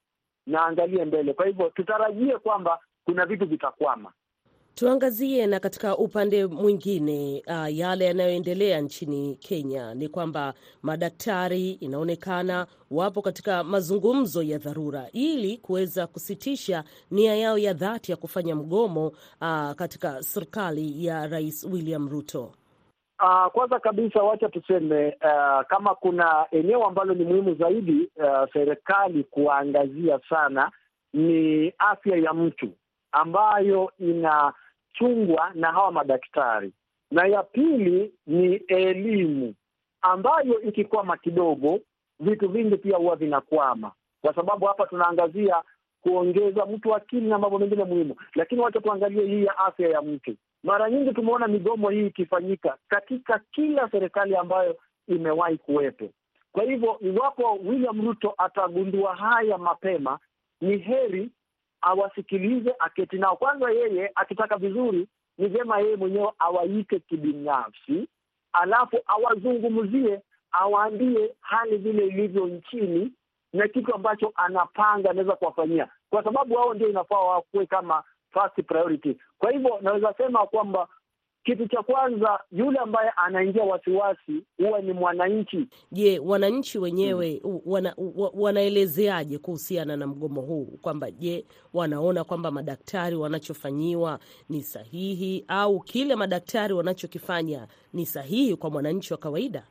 na 0.45 0.65
angalie 0.65 1.05
mbele. 1.05 1.33
Kwa 1.33 1.45
hivyo 1.45 1.69
tutarajie 1.69 2.37
kwamba 2.37 2.79
kuna 3.05 3.25
vitu 3.25 3.45
vitakwama. 3.45 4.11
Tuangazie 4.79 5.47
na 5.47 5.59
katika 5.59 5.97
upande 5.97 6.45
mwingine 6.45 7.43
uh, 7.47 7.75
yale 7.77 8.05
yanayoendelea 8.05 8.81
nchini 8.81 9.35
Kenya 9.35 9.93
ni 9.93 10.07
kwamba 10.09 10.53
madaktari 10.81 11.71
inaonekana 11.71 12.67
wapo 12.91 13.21
katika 13.21 13.63
mazungumzo 13.63 14.43
ya 14.43 14.57
dharura 14.57 15.07
ili 15.13 15.57
kuweza 15.57 16.07
kusitisha 16.07 16.83
nia 17.11 17.35
yao 17.35 17.57
ya 17.57 17.73
dhati 17.73 18.11
ya 18.11 18.17
kufanya 18.17 18.55
mgomo 18.55 19.07
uh, 19.07 19.71
katika 19.71 20.21
serikali 20.23 21.05
ya 21.05 21.27
Rais 21.27 21.63
William 21.71 22.09
Ruto. 22.09 22.51
Uh, 23.23 23.51
kwanza 23.51 23.79
kabisa 23.79 24.23
wacha 24.23 24.49
tuseme 24.49 25.07
uh, 25.07 25.65
kama 25.67 25.95
kuna 25.95 26.45
eneo 26.51 26.85
ambalo 26.85 27.13
ni 27.13 27.25
muhimu 27.25 27.55
zaidi 27.55 28.09
uh, 28.15 28.53
serikali 28.53 29.23
kuangazia 29.23 30.19
sana 30.29 30.71
ni 31.13 31.73
afya 31.77 32.17
ya 32.17 32.33
mtu 32.33 32.69
ambayo 33.11 33.91
inachungwa 35.01 35.51
na 35.55 35.71
hawa 35.71 35.91
madaktari, 35.91 36.71
na 37.11 37.27
ya 37.27 37.43
pili 37.43 38.13
ni 38.27 38.55
elimu 38.55 39.53
ambayo 40.01 40.61
ikikwama 40.61 41.17
kidogo, 41.17 41.79
vitu 42.19 42.49
vingi 42.49 42.77
pia 42.77 42.97
huwa 42.97 43.15
vinakwama, 43.15 43.91
kwa 44.21 44.35
sababu 44.35 44.65
hapa 44.65 44.85
tunaangazia 44.87 45.63
kuongeza 46.01 46.65
mtu 46.65 46.95
akili 46.95 47.29
na 47.29 47.37
mambo 47.37 47.59
mengine 47.59 47.83
muhimu, 47.83 48.15
lakini 48.35 48.61
wacha 48.61 48.79
tuangalie 48.81 49.25
hii 49.25 49.43
ya 49.45 49.57
afya 49.57 49.89
ya 49.89 50.01
mtu. 50.01 50.35
Mara 50.63 50.89
nyingi 50.89 51.13
tumeona 51.13 51.47
migomo 51.47 51.89
hii 51.89 52.07
ikifanyika 52.07 52.77
katika 52.87 53.41
kila 53.51 53.89
serikali 53.91 54.35
ambayo 54.35 54.77
imewahi 55.07 55.57
kuwepo. 55.57 56.09
Kwa 56.51 56.63
hivyo, 56.63 56.97
iwapo 56.99 57.53
William 57.65 58.05
Ruto 58.07 58.33
atagundua 58.37 59.15
haya 59.15 59.57
mapema, 59.57 60.19
ni 60.61 60.77
heri 60.77 61.29
awasikilize, 61.81 62.75
aketi 62.79 63.17
nao 63.17 63.35
kwanza. 63.35 63.71
Yeye 63.71 64.11
akitaka 64.15 64.57
vizuri, 64.57 65.07
ni 65.37 65.47
vyema 65.47 65.79
yeye 65.79 65.95
mwenyewe 65.95 66.31
awaite 66.39 66.99
kibinafsi, 66.99 68.07
alafu 68.53 68.97
awazungumzie, 69.07 70.21
awaambie 70.51 71.35
hali 71.41 71.77
vile 71.77 72.05
ilivyo 72.07 72.47
nchini 72.47 73.11
na 73.53 73.67
kitu 73.67 73.95
ambacho 73.95 74.31
anapanga 74.35 75.09
anaweza 75.09 75.35
kuwafanyia, 75.35 75.87
kwa 76.09 76.23
sababu 76.23 76.55
wao 76.55 76.73
ndio 76.73 76.89
inafaa 76.89 77.19
wakuwe 77.19 77.65
kama 77.65 78.03
first 78.33 78.63
priority. 78.67 79.17
Kwa 79.37 79.51
hivyo 79.51 79.77
naweza 79.81 80.13
sema 80.17 80.47
kwamba 80.47 80.87
kitu 81.47 81.67
cha 81.67 81.83
kwanza, 81.83 82.39
yule 82.51 82.79
ambaye 82.79 83.09
anaingia 83.15 83.63
wasiwasi 83.63 84.43
huwa 84.57 84.81
ni 84.81 84.93
mwananchi. 84.93 85.67
Je, 85.91 86.19
wananchi 86.19 86.79
wenyewe 86.79 87.41
wana, 87.65 87.95
wanaelezeaje 88.33 89.37
kuhusiana 89.37 89.97
na 89.97 90.07
mgomo 90.07 90.41
huu? 90.41 90.65
Kwamba 90.81 91.11
je, 91.11 91.45
wanaona 91.73 92.23
kwamba 92.23 92.51
madaktari 92.51 93.15
wanachofanyiwa 93.15 94.19
ni 94.49 94.63
sahihi 94.63 95.45
au 95.47 95.79
kile 95.79 96.15
madaktari 96.15 96.73
wanachokifanya 96.73 97.67
ni 97.93 98.05
sahihi 98.05 98.55
kwa 98.55 98.69
mwananchi 98.69 99.13
wa 99.13 99.19
kawaida? 99.19 99.63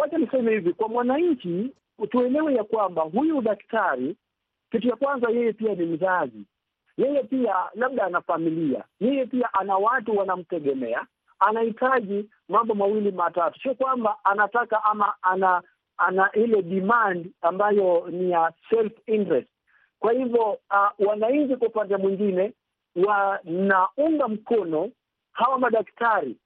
Wacha 0.00 0.18
niseme 0.18 0.52
hivi, 0.52 0.72
kwa 0.72 0.88
mwananchi 0.88 1.72
tuelewe 2.10 2.54
ya 2.54 2.64
kwamba 2.64 3.02
huyu 3.02 3.42
daktari, 3.42 4.16
kitu 4.70 4.88
cha 4.88 4.96
kwanza, 4.96 5.30
yeye 5.30 5.52
pia 5.52 5.74
ni 5.74 5.86
mzazi 5.86 6.44
yeye 6.96 7.22
pia 7.22 7.54
labda 7.74 8.04
ana 8.06 8.20
familia, 8.20 8.84
yeye 9.00 9.26
pia 9.26 9.54
ana 9.54 9.76
watu 9.76 10.16
wanamtegemea, 10.16 11.06
anahitaji 11.38 12.30
mambo 12.48 12.74
mawili 12.74 13.10
matatu. 13.12 13.60
Sio 13.60 13.74
kwamba 13.74 14.16
anataka 14.24 14.84
ama 14.84 15.14
ana 15.22 15.62
ana 15.96 16.32
ile 16.32 16.62
demand 16.62 17.30
ambayo 17.42 18.06
ni 18.10 18.30
ya 18.30 18.52
self 18.70 18.92
interest. 19.06 19.48
Kwa 19.98 20.12
hivyo 20.12 20.50
uh, 20.70 21.06
wananchi 21.08 21.56
kwa 21.56 21.68
upande 21.68 21.96
mwingine 21.96 22.52
wanaunga 23.06 24.28
mkono 24.28 24.90
hawa 25.32 25.58
madaktari, 25.58 26.36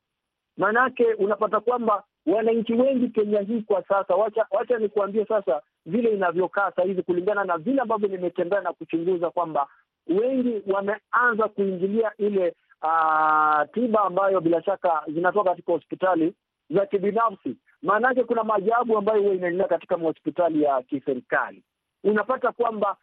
maanake 0.57 1.05
unapata 1.15 1.61
kwamba 1.61 2.05
wananchi 2.27 2.73
wengi 2.75 3.09
Kenya 3.09 3.41
hii 3.41 3.63
kwa 3.63 3.85
sasa, 3.89 4.15
wacha 4.15 4.47
wacha 4.51 4.79
nikuambie 4.79 5.25
sasa 5.25 5.63
vile 5.87 6.11
inavyokaa 6.11 6.71
saa 6.77 6.83
hizi, 6.83 7.03
kulingana 7.03 7.45
na 7.45 7.59
vile 7.59 7.81
ambavyo 7.81 8.09
nimetembea 8.09 8.61
na 8.61 8.73
kuchunguza 8.73 9.31
kwamba 9.31 9.69
wengi 10.07 10.63
wameanza 10.73 11.49
kuingilia 11.49 12.13
ile 12.19 12.55
uh, 12.83 13.63
tiba 13.75 14.01
ambayo 14.05 14.41
bila 14.41 14.63
shaka 14.63 15.03
zinatoka 15.09 15.51
katika 15.51 15.73
hospitali 15.73 16.35
za 16.71 16.87
kibinafsi. 16.87 17.57
Maanake 17.83 18.25
kuna 18.25 18.45
maajabu 18.45 18.99
ambayo 18.99 19.23
huwa 19.23 19.35
inaendelea 19.35 19.69
katika 19.69 19.97
mahospitali 19.97 20.63
ya 20.63 20.83
kiserikali. 20.83 21.63
Unapata 22.05 22.53
kwamba 22.53 22.97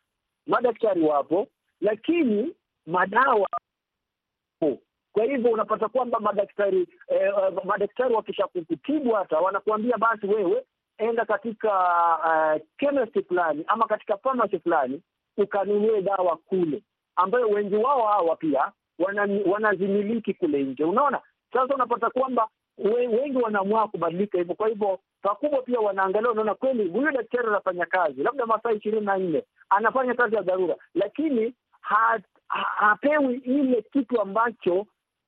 madaktari 0.47 1.01
wapo, 1.01 1.47
lakini 1.81 2.53
madawa 2.85 3.49
kwa 5.13 5.23
hivyo 5.23 5.51
unapata 5.51 5.87
kwamba 5.89 6.19
madaktari 6.19 6.87
eh, 7.07 7.33
madaktari 7.63 8.13
wakisha 8.13 8.47
kukutibu 8.47 9.11
hata 9.11 9.37
wanakuambia 9.39 9.97
basi 9.97 10.27
wewe 10.27 10.63
enda 10.97 11.25
katika 11.25 11.69
uh, 12.17 12.61
chemist 12.79 13.27
fulani 13.27 13.63
ama 13.67 13.87
katika 13.87 14.17
pharmacy 14.17 14.59
fulani 14.59 15.01
ukanunue 15.37 16.01
dawa 16.01 16.37
kule, 16.37 16.83
ambayo 17.15 17.49
wengi 17.49 17.75
wao 17.75 18.07
hawa 18.07 18.35
pia 18.35 18.71
wanazimiliki 19.45 20.29
wana 20.31 20.39
kule 20.39 20.63
nje. 20.63 20.83
Unaona, 20.83 21.21
sasa 21.53 21.75
unapata 21.75 22.09
kwamba 22.09 22.47
we, 22.77 23.07
wengi 23.07 23.37
wanaamua 23.37 23.87
kubadilika 23.87 24.37
hivyo. 24.37 24.55
Kwa 24.55 24.67
hivyo 24.67 24.99
pakubwa 25.21 25.61
pia 25.61 25.79
wanaangalia, 25.79 26.31
unaona 26.31 26.55
kweli 26.55 26.89
huyu 26.89 27.11
daktari 27.11 27.47
anafanya 27.47 27.85
kazi 27.85 28.23
labda 28.23 28.45
masaa 28.45 28.71
ishirini 28.71 29.05
na 29.05 29.17
nne 29.17 29.43
anafanya 29.69 30.13
kazi 30.13 30.35
ya 30.35 30.41
dharura, 30.41 30.75
lakini 30.95 31.53
ha, 31.81 32.19
ha, 32.47 32.59
hapewi 32.75 33.35
ile 33.35 33.81
kitu 33.81 34.21
ambacho 34.21 34.85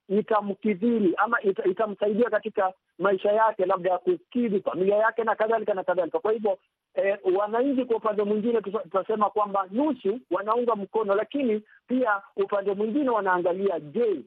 itamkidhiri 0.10 1.13
ama 1.18 1.42
ita, 1.42 1.63
itamsaidia 1.63 2.30
katika 2.30 2.74
maisha 3.00 3.32
yake 3.32 3.66
labda 3.66 3.90
ya 3.92 3.98
kukidhi 3.98 4.60
familia 4.60 4.96
yake 4.98 5.24
na 5.24 5.36
kadhalika 5.36 5.74
na 5.74 5.84
kadhalika. 5.84 6.20
Kwa 6.20 6.32
hivyo 6.32 6.58
eh, 6.94 7.18
wananchi 7.38 7.86
kwa 7.86 7.96
upande 7.98 8.24
mwingine 8.24 8.62
tutasema 8.62 9.30
kwamba 9.30 9.68
nusu 9.72 10.20
wanaunga 10.32 10.75
mkono, 10.75 11.16
lakini 11.16 11.62
pia 11.88 12.22
upande 12.36 12.74
mwingine 12.74 13.10
wanaangalia, 13.10 13.80
je, 13.80 14.22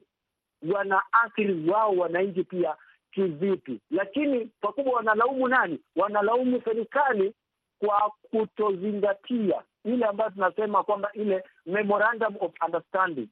wanaathiri 0.73 1.69
wao 1.69 1.91
wananchi 1.91 2.43
pia 2.43 2.75
kivipi? 3.11 3.79
Lakini 3.91 4.45
pakubwa 4.61 4.93
wanalaumu 4.93 5.47
nani? 5.47 5.79
Wanalaumu 5.95 6.61
serikali 6.65 7.33
kwa 7.79 8.11
kutozingatia 8.31 9.61
ile 9.85 10.05
ambayo 10.05 10.29
tunasema 10.29 10.83
kwamba 10.83 11.11
ile 11.13 11.43
memorandum 11.65 12.35
of 12.39 12.51
understanding 12.65 13.27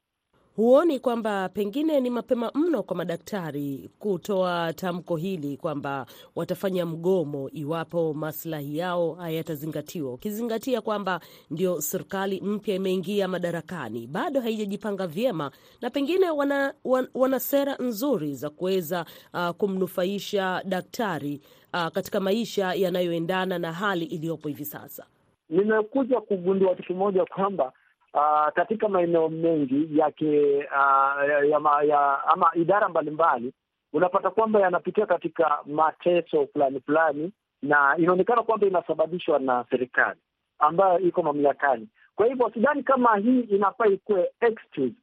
Huoni 0.58 1.00
kwamba 1.00 1.50
pengine 1.50 2.00
ni 2.00 2.10
mapema 2.10 2.52
mno 2.56 2.84
kwa 2.84 2.96
madaktari 2.96 3.90
kutoa 4.00 4.74
tamko 4.74 5.16
hili 5.16 5.58
kwamba 5.58 6.06
watafanya 6.36 6.86
mgomo 6.86 7.50
iwapo 7.50 8.14
maslahi 8.14 8.78
yao 8.78 9.14
hayatazingatiwa, 9.14 10.14
ukizingatia 10.14 10.82
kwamba 10.82 11.20
ndio 11.52 11.82
serikali 11.82 12.42
mpya 12.42 12.76
imeingia 12.76 13.28
madarakani, 13.28 14.08
bado 14.08 14.42
haijajipanga 14.42 15.08
vyema 15.08 15.52
na 15.82 15.90
pengine 15.90 16.30
wana, 16.30 16.74
wana, 16.86 17.08
wana 17.14 17.40
sera 17.40 17.76
nzuri 17.80 18.36
za 18.36 18.50
kuweza 18.50 19.06
uh, 19.34 19.50
kumnufaisha 19.50 20.62
daktari 20.66 21.42
uh, 21.74 21.88
katika 21.88 22.20
maisha 22.20 22.74
yanayoendana 22.74 23.60
na 23.60 23.74
hali 23.74 24.06
iliyopo 24.06 24.48
hivi 24.48 24.66
sasa? 24.66 25.06
Nimekuja 25.50 26.22
kugundua 26.22 26.76
kitu 26.76 26.88
kimoja 26.88 27.26
kwamba 27.26 27.74
Uh, 28.14 28.48
katika 28.56 28.90
maeneo 28.90 29.30
mengi 29.30 29.98
yake 30.00 30.58
uh, 30.58 31.30
ya, 31.30 31.40
ya, 31.40 31.84
ya, 31.88 32.24
ama 32.28 32.52
idara 32.56 32.90
mbalimbali 32.90 33.54
unapata 33.94 34.30
kwamba 34.30 34.60
yanapitia 34.60 35.06
katika 35.06 35.60
mateso 35.66 36.48
fulani 36.48 36.80
fulani, 36.80 37.32
na 37.62 37.96
inaonekana 37.98 38.44
kwamba 38.44 38.68
inasababishwa 38.68 39.40
na 39.40 39.66
serikali 39.70 40.20
ambayo 40.60 41.00
iko 41.00 41.24
mamlakani. 41.24 41.88
Kwa 42.16 42.26
hivyo 42.28 42.52
sidhani 42.54 42.84
kama 42.84 43.18
hii 43.18 43.40
inafaa 43.40 43.86
ikuwe 43.86 44.32
excuse 44.42 44.94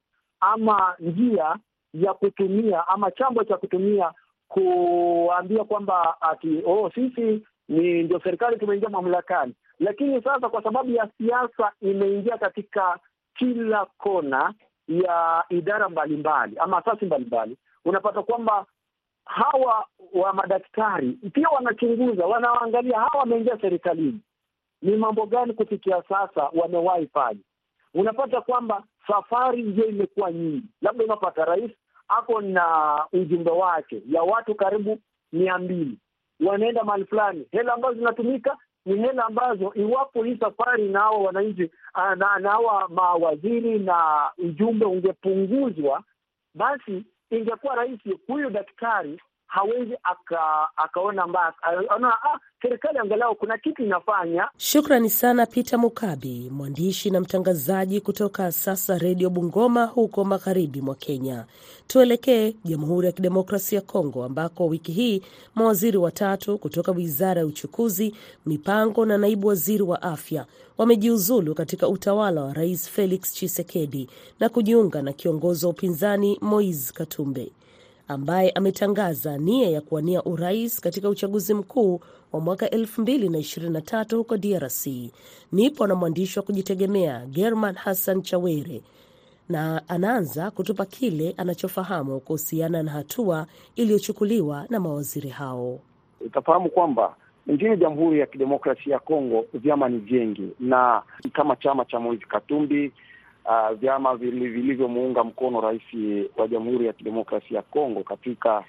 ama 0.41 0.97
njia 0.99 1.57
ya 1.95 2.15
kutumia 2.15 2.89
ama 2.89 3.11
chambo 3.11 3.45
cha 3.45 3.57
kutumia 3.57 4.13
kuambia 4.49 5.65
kwamba 5.65 6.17
ati 6.21 6.63
oh, 6.67 6.91
sisi 6.95 7.47
ni 7.69 8.03
ndio 8.03 8.21
serikali 8.21 8.57
tumeingia 8.59 8.89
mamlakani 8.89 9.55
lakini 9.81 10.23
sasa 10.23 10.49
kwa 10.49 10.63
sababu 10.63 10.91
ya 10.91 11.09
siasa 11.19 11.73
imeingia 11.81 12.39
katika 12.39 12.99
kila 13.35 13.87
kona 13.99 14.55
ya 14.89 15.45
idara 15.49 15.89
mbalimbali 15.89 16.57
ama 16.59 16.79
asasi 16.79 17.05
mbalimbali, 17.05 17.57
unapata 17.85 18.23
kwamba 18.23 18.67
hawa 19.25 19.87
wa 20.15 20.33
madaktari 20.33 21.13
pia 21.33 21.49
wanachunguza, 21.49 22.27
wanaangalia 22.27 22.97
hawa 22.99 23.19
wameingia 23.21 23.59
serikalini, 23.61 24.21
ni 24.83 24.97
mambo 24.97 25.27
gani 25.27 25.53
kufikia 25.55 26.03
sasa 26.09 26.51
wamewahi 26.55 27.07
fanya. 27.07 27.41
Unapata 27.95 28.41
kwamba 28.41 28.83
safari 29.07 29.63
ndio 29.63 29.87
imekuwa 29.87 30.33
nyingi, 30.33 30.63
labda 30.83 31.05
unapata 31.05 31.45
rais 31.45 31.71
ako 32.09 32.41
na 32.41 32.99
ujumbe 33.13 33.51
wake 33.51 34.03
ya 34.09 34.23
watu 34.23 34.55
karibu 34.55 34.99
mia 35.33 35.59
mbili 35.59 35.99
wanaenda 36.41 36.85
mahali 36.85 37.05
fulani, 37.05 37.47
hela 37.53 37.75
ambazo 37.75 37.95
zinatumika 37.95 38.57
ni 38.87 38.97
hela 38.97 39.25
ambazo 39.27 39.73
iwapo 39.75 40.23
hii 40.23 40.37
safari 40.37 40.89
na 40.89 41.01
hawa 41.01 41.19
wananchi 41.19 41.71
na 42.17 42.51
hawa 42.51 42.89
mawaziri 42.89 43.79
na 43.79 44.31
ujumbe 44.39 44.87
ungepunguzwa, 44.87 46.03
basi 46.55 47.05
ingekuwa 47.31 47.75
rahisi. 47.75 48.19
Huyu 48.27 48.51
daktari 48.51 49.21
hawezi 49.47 49.95
aka, 50.03 50.69
akaona 50.77 51.27
mbaya, 51.27 51.53
ah, 51.63 52.39
serikali 52.63 52.99
angalau 52.99 53.35
kuna 53.35 53.59
kitu 53.59 53.83
inafanya. 53.83 54.49
Shukrani 54.57 55.11
sana 55.11 55.47
Peter 55.47 55.79
Mukabi, 55.79 56.51
mwandishi 56.53 57.11
na 57.11 57.21
mtangazaji 57.21 58.01
kutoka 58.01 58.53
Sasa 58.53 58.99
Redio 58.99 59.31
Bungoma 59.31 59.85
huko 59.85 60.25
magharibi 60.25 60.81
mwa 60.81 60.95
Kenya. 60.95 61.45
Tuelekee 61.87 62.55
Jamhuri 62.65 63.07
ya 63.07 63.13
Kidemokrasia 63.13 63.77
ya 63.79 63.85
Kongo 63.85 64.25
ambako 64.25 64.67
wiki 64.67 64.93
hii 64.93 65.23
mawaziri 65.55 65.97
watatu 65.99 66.59
kutoka 66.59 66.93
wizara 66.93 67.41
ya 67.41 67.47
uchukuzi, 67.47 68.15
mipango 68.47 69.07
na 69.07 69.19
naibu 69.19 69.47
waziri 69.49 69.83
wa 69.83 70.03
afya 70.03 70.47
wamejiuzulu 70.79 71.55
katika 71.55 71.89
utawala 71.89 72.43
wa 72.43 72.53
Rais 72.53 72.91
Felix 72.91 73.33
Tshisekedi 73.33 74.09
na 74.41 74.49
kujiunga 74.49 75.03
na 75.03 75.13
kiongozi 75.13 75.67
wa 75.67 75.71
upinzani 75.73 76.39
Moise 76.41 76.93
Katumbi 76.93 77.53
ambaye 78.09 78.51
ametangaza 78.51 79.39
nia 79.39 79.71
ya 79.71 79.81
kuwania 79.81 80.23
urais 80.25 80.81
katika 80.81 81.09
uchaguzi 81.09 81.55
mkuu 81.55 82.01
wa 82.33 82.41
mwaka 82.41 82.67
2023 82.67 84.17
huko 84.17 84.37
DRC. 84.37 84.87
Nipo 85.53 85.87
na 85.87 85.95
mwandishi 85.95 86.39
wa 86.39 86.45
kujitegemea 86.45 87.27
German 87.27 87.75
Hassan 87.75 88.23
Chawere 88.23 88.83
na 89.49 89.83
anaanza 89.89 90.51
kutupa 90.51 90.85
kile 90.87 91.35
anachofahamu 91.37 92.21
kuhusiana 92.21 92.83
na 92.83 92.91
hatua 92.91 93.47
iliyochukuliwa 93.77 94.67
na 94.71 94.81
mawaziri 94.81 95.29
hao. 95.29 95.81
Utafahamu 96.21 96.71
kwamba 96.71 97.17
nchini 97.47 97.77
Jamhuri 97.77 98.21
ya 98.21 98.27
Kidemokrasia 98.27 98.93
ya 98.93 98.99
Kongo 98.99 99.45
vyama 99.55 99.89
ni 99.89 99.99
vingi, 99.99 100.49
na 100.61 101.03
kama 101.33 101.57
chama 101.57 101.85
cha 101.85 102.01
Moise 102.01 102.25
Katumbi 102.29 102.93
Uh, 103.45 103.71
vyama 103.79 104.17
vilivyomuunga 104.17 105.25
mkono 105.25 105.61
rais 105.61 105.83
wa 106.37 106.49
Jamhuri 106.49 106.87
ya 106.87 106.93
Kidemokrasia 106.93 107.57
ya 107.57 107.63
Kongo 107.63 108.03
katika 108.03 108.65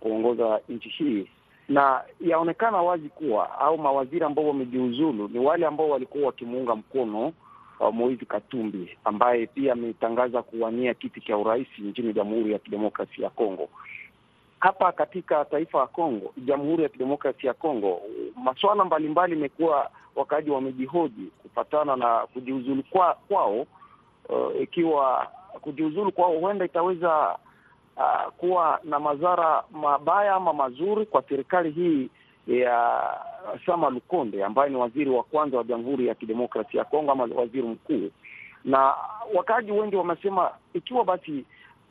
kuongoza 0.00 0.60
nchi 0.68 0.88
hii, 0.88 1.26
na 1.68 2.00
yaonekana 2.20 2.82
wazi 2.82 3.08
kuwa 3.08 3.60
au 3.60 3.78
mawaziri 3.78 4.24
ambao 4.24 4.48
wamejiuzulu 4.48 5.28
ni 5.28 5.38
wale 5.38 5.66
ambao 5.66 5.88
walikuwa 5.88 6.26
wakimuunga 6.26 6.74
mkono 6.76 7.32
uh, 7.80 7.94
Moizi 7.94 8.26
Katumbi 8.26 8.98
ambaye 9.04 9.46
pia 9.46 9.72
ametangaza 9.72 10.42
kuwania 10.42 10.94
kiti 10.94 11.20
cha 11.20 11.36
urais 11.36 11.68
nchini 11.78 12.12
Jamhuri 12.12 12.52
ya 12.52 12.58
Kidemokrasia 12.58 13.24
ya 13.24 13.30
Kongo. 13.30 13.68
Hapa 14.60 14.92
katika 14.92 15.44
taifa 15.44 15.78
la 15.78 15.86
Kongo, 15.86 16.32
Jamhuri 16.36 16.82
ya 16.82 16.88
Kidemokrasia 16.88 17.48
ya 17.48 17.54
Kongo, 17.54 18.00
masuala 18.44 18.84
mbalimbali 18.84 19.36
imekuwa 19.36 19.90
wakaaji 20.16 20.50
wamejihoji 20.50 21.22
kufatana 21.42 21.96
na 21.96 22.26
kujiuzulu 22.32 22.82
kwa, 22.90 23.14
kwao 23.28 23.66
Uh, 24.28 24.60
ikiwa 24.62 25.26
kujiuzulu 25.60 26.12
kwao 26.12 26.38
huenda 26.38 26.64
itaweza 26.64 27.38
uh, 27.96 28.32
kuwa 28.36 28.80
na 28.84 29.00
madhara 29.00 29.62
mabaya 29.72 30.34
ama 30.34 30.52
mazuri 30.52 31.06
kwa 31.06 31.22
serikali 31.28 31.70
hii 31.70 32.10
ya 32.46 33.02
Sama 33.66 33.90
Lukonde 33.90 34.44
ambaye 34.44 34.70
ni 34.70 34.76
waziri 34.76 35.10
wa 35.10 35.22
kwanza 35.22 35.56
wa 35.56 35.64
Jamhuri 35.64 36.06
ya 36.06 36.14
Kidemokrasia 36.14 36.78
ya 36.78 36.84
Kongo 36.84 37.12
ama 37.12 37.28
waziri 37.34 37.62
mkuu. 37.68 38.10
Na 38.64 38.94
wakaaji 39.34 39.72
wengi 39.72 39.96
wamesema 39.96 40.50
ikiwa 40.74 41.04
basi 41.04 41.44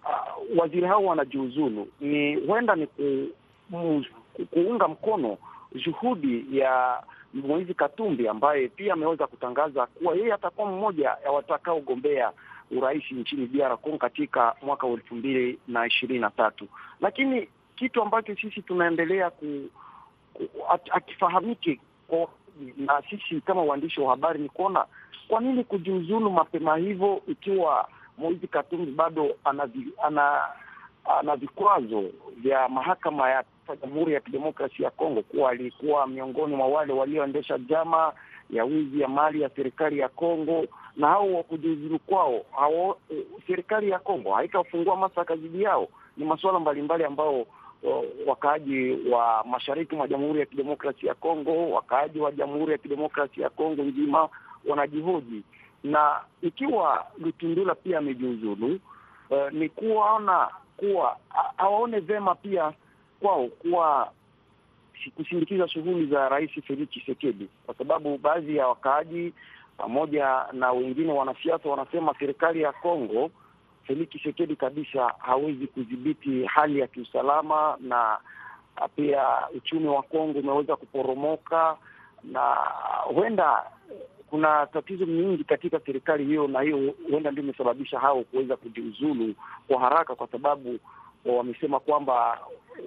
uh, 0.03 0.59
waziri 0.59 0.87
hao 0.87 1.05
wanajiuzulu, 1.05 1.87
ni 2.01 2.35
huenda 2.35 2.75
ni 2.75 2.87
ku, 2.87 3.27
mu, 3.69 4.05
kuunga 4.51 4.87
mkono 4.87 5.37
juhudi 5.75 6.45
ya 6.59 7.03
Moise 7.33 7.73
Katumbi 7.73 8.27
ambaye 8.27 8.67
pia 8.67 8.93
ameweza 8.93 9.27
kutangaza 9.27 9.85
kuwa 9.85 10.15
yeye 10.15 10.33
atakuwa 10.33 10.71
mmoja 10.71 11.17
ya 11.25 11.31
watakaogombea 11.31 12.31
urais 12.71 13.11
nchini 13.11 13.47
DR 13.47 13.77
Congo 13.77 13.97
katika 13.97 14.55
mwaka 14.61 14.87
wa 14.87 14.93
elfu 14.93 15.15
mbili 15.15 15.59
na 15.67 15.85
ishirini 15.87 16.19
na 16.19 16.29
tatu. 16.29 16.67
Lakini 17.01 17.49
kitu 17.75 18.01
ambacho 18.01 18.35
sisi 18.35 18.61
tunaendelea 18.61 19.29
ku, 19.29 19.69
ku 20.33 20.43
akifahamiki 20.91 21.79
na 22.77 23.01
sisi 23.09 23.41
kama 23.41 23.61
waandishi 23.63 24.01
wa 24.01 24.09
habari 24.09 24.39
ni 24.39 24.49
kuona 24.49 24.85
kwa 25.27 25.41
nini 25.41 25.63
kujiuzulu 25.63 26.29
mapema 26.31 26.77
hivyo, 26.77 27.21
ikiwa 27.27 27.87
Moizi 28.17 28.47
Katumbi 28.47 28.91
bado 28.91 29.35
ana 29.43 29.69
ana 30.03 30.41
na 31.23 31.35
vikwazo 31.35 32.03
vya 32.37 32.69
mahakama 32.69 33.29
ya 33.29 33.43
Jamhuri 33.75 34.13
ya 34.13 34.19
Kidemokrasia 34.19 34.85
ya 34.85 34.91
Kongo 34.91 35.21
kuwa 35.21 35.49
alikuwa 35.51 36.07
miongoni 36.07 36.55
mwa 36.55 36.67
wale 36.67 36.93
walioendesha 36.93 37.57
njama 37.57 38.13
ya 38.49 38.65
wizi 38.65 39.01
ya 39.01 39.07
mali 39.07 39.41
ya 39.41 39.49
serikali 39.55 39.99
ya 39.99 40.09
Kongo, 40.09 40.65
na 40.97 41.07
hao 41.07 41.33
wa 41.33 41.43
kujiuzulu 41.43 41.99
kwao 41.99 42.45
hao, 42.55 42.97
serikali 43.47 43.89
ya 43.89 43.99
Kongo 43.99 44.33
haitafungua 44.33 44.95
mashtaka 44.95 45.35
dhidi 45.35 45.63
yao. 45.63 45.87
Ni 46.17 46.25
masuala 46.25 46.59
mbalimbali 46.59 47.03
ambao 47.03 47.45
wakaaji 48.27 48.97
wa 49.11 49.43
mashariki 49.49 49.95
mwa 49.95 50.07
Jamhuri 50.07 50.39
ya 50.39 50.45
Kidemokrasia 50.45 51.09
ya 51.09 51.15
Kongo, 51.15 51.69
wakaaji 51.71 52.19
wa 52.19 52.31
Jamhuri 52.31 52.71
ya 52.71 52.77
Kidemokrasia 52.77 53.43
ya 53.43 53.49
Kongo 53.49 53.83
nzima 53.83 54.29
wanajihoji, 54.67 55.43
na 55.83 56.19
ikiwa 56.41 57.05
Lutundula 57.19 57.75
pia 57.75 57.97
amejiuzulu, 57.97 58.79
uh, 59.29 59.51
ni 59.51 59.69
kuwaona 59.69 60.49
kuwa 60.77 61.17
hawaone 61.57 61.99
vema 61.99 62.35
pia 62.35 62.71
kwao 63.19 63.47
kuwa 63.47 64.11
kusindikiza 65.15 65.67
shughuli 65.67 66.05
za 66.07 66.29
Rais 66.29 66.51
Felix 66.67 66.89
Tshisekedi, 66.89 67.49
kwa 67.65 67.75
sababu 67.75 68.17
baadhi 68.17 68.55
ya 68.55 68.67
wakaaji 68.67 69.33
pamoja 69.77 70.45
na 70.53 70.71
wengine 70.71 71.13
wanasiasa 71.13 71.69
wanasema 71.69 72.15
serikali 72.19 72.61
ya 72.61 72.71
Kongo, 72.71 73.31
Felix 73.83 74.09
Tshisekedi 74.09 74.55
kabisa 74.55 75.13
hawezi 75.19 75.67
kudhibiti 75.67 76.45
hali 76.45 76.79
ya 76.79 76.87
kiusalama, 76.87 77.77
na 77.81 78.17
pia 78.95 79.23
uchumi 79.57 79.87
wa 79.87 80.01
Kongo 80.03 80.39
umeweza 80.39 80.75
kuporomoka, 80.75 81.77
na 82.23 82.55
huenda 83.05 83.63
kuna 84.29 84.65
tatizo 84.65 85.05
nyingi 85.05 85.43
katika 85.43 85.79
serikali 85.79 86.25
hiyo, 86.25 86.47
na 86.47 86.61
hiyo 86.61 86.93
huenda 87.09 87.31
ndio 87.31 87.43
imesababisha 87.43 87.99
hao 87.99 88.23
kuweza 88.23 88.55
kujiuzulu 88.57 89.33
kwa 89.67 89.79
haraka, 89.79 90.15
kwa 90.15 90.27
sababu 90.27 90.79
wamesema 91.35 91.79
kwamba 91.79 92.39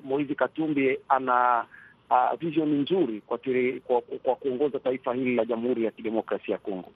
Moizi 0.04 0.34
Katumbi 0.34 0.98
ana 1.08 1.64
uh, 2.10 2.38
vision 2.40 2.80
nzuri 2.80 3.20
kwa, 3.20 3.38
tiri, 3.38 3.80
kwa, 3.80 4.00
kwa 4.00 4.36
kuongoza 4.36 4.78
taifa 4.78 5.14
hili 5.14 5.34
la 5.36 5.44
Jamhuri 5.44 5.84
ya 5.84 5.90
Kidemokrasia 5.90 6.52
ya 6.54 6.58
Kongo. 6.58 6.88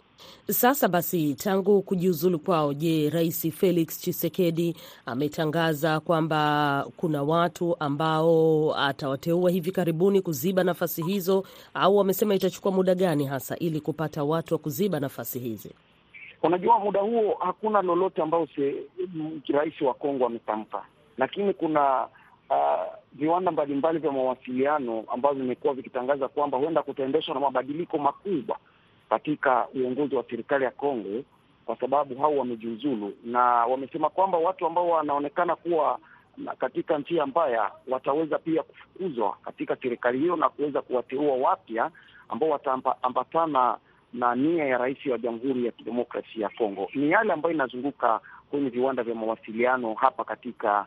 Sasa 0.50 0.88
basi, 0.88 1.34
tangu 1.34 1.82
kujiuzulu 1.82 2.38
kwao, 2.38 2.74
je, 2.74 3.10
Rais 3.10 3.50
Felix 3.50 3.98
Tshisekedi 4.00 4.76
ametangaza 5.06 6.00
kwamba 6.00 6.86
kuna 6.96 7.22
watu 7.22 7.76
ambao 7.80 8.74
atawateua 8.78 9.50
hivi 9.50 9.72
karibuni 9.72 10.20
kuziba 10.20 10.64
nafasi 10.64 11.02
hizo, 11.02 11.44
au 11.74 12.00
amesema 12.00 12.34
itachukua 12.34 12.72
muda 12.72 12.94
gani 12.94 13.24
hasa 13.26 13.56
ili 13.58 13.80
kupata 13.80 14.24
watu 14.24 14.54
wa 14.54 14.58
kuziba 14.58 15.00
nafasi 15.00 15.38
hizi? 15.38 15.70
Unajua, 16.42 16.78
muda 16.78 17.00
huo 17.00 17.36
hakuna 17.40 17.82
lolote 17.82 18.22
ambao 18.22 18.48
rais 19.48 19.80
wa 19.80 19.94
Kongo 19.94 20.26
ametamka, 20.26 20.82
lakini 21.18 21.54
kuna 21.54 22.06
uh, 22.50 22.94
viwanda 23.12 23.50
mbalimbali 23.50 23.98
vya 23.98 24.12
mawasiliano 24.12 25.04
ambavyo 25.12 25.42
vimekuwa 25.42 25.74
vikitangaza 25.74 26.28
kwamba 26.28 26.58
huenda 26.58 26.82
kutaendeshwa 26.82 27.34
na 27.34 27.40
mabadiliko 27.40 27.98
makubwa 27.98 28.58
katika 29.10 29.68
uongozi 29.74 30.14
wa 30.16 30.24
serikali 30.30 30.64
ya 30.64 30.70
Kongo 30.70 31.22
kwa 31.66 31.76
sababu 31.76 32.14
hao 32.14 32.36
wamejiuzulu, 32.36 33.12
na 33.24 33.40
wamesema 33.42 34.10
kwamba 34.10 34.38
watu 34.38 34.66
ambao 34.66 34.88
wanaonekana 34.88 35.56
kuwa 35.56 35.98
katika 36.58 36.98
njia 36.98 37.26
mbaya 37.26 37.70
wataweza 37.88 38.38
pia 38.38 38.62
kufukuzwa 38.62 39.36
katika 39.44 39.76
serikali 39.76 40.18
hiyo 40.18 40.36
na 40.36 40.48
kuweza 40.48 40.82
kuwateua 40.82 41.36
wapya 41.36 41.90
ambao 42.28 42.48
wataambatana 42.48 43.76
na 44.12 44.34
nia 44.34 44.64
ya 44.64 44.78
rais 44.78 45.06
wa 45.06 45.18
Jamhuri 45.18 45.66
ya 45.66 45.72
Kidemokrasia 45.72 46.42
ya 46.42 46.48
Kongo. 46.48 46.88
Ni 46.94 47.10
yale 47.10 47.32
ambayo 47.32 47.54
inazunguka 47.54 48.20
kwenye 48.54 48.68
viwanda 48.70 49.02
vya 49.02 49.14
mawasiliano 49.14 49.94
hapa 49.94 50.24
katika 50.24 50.86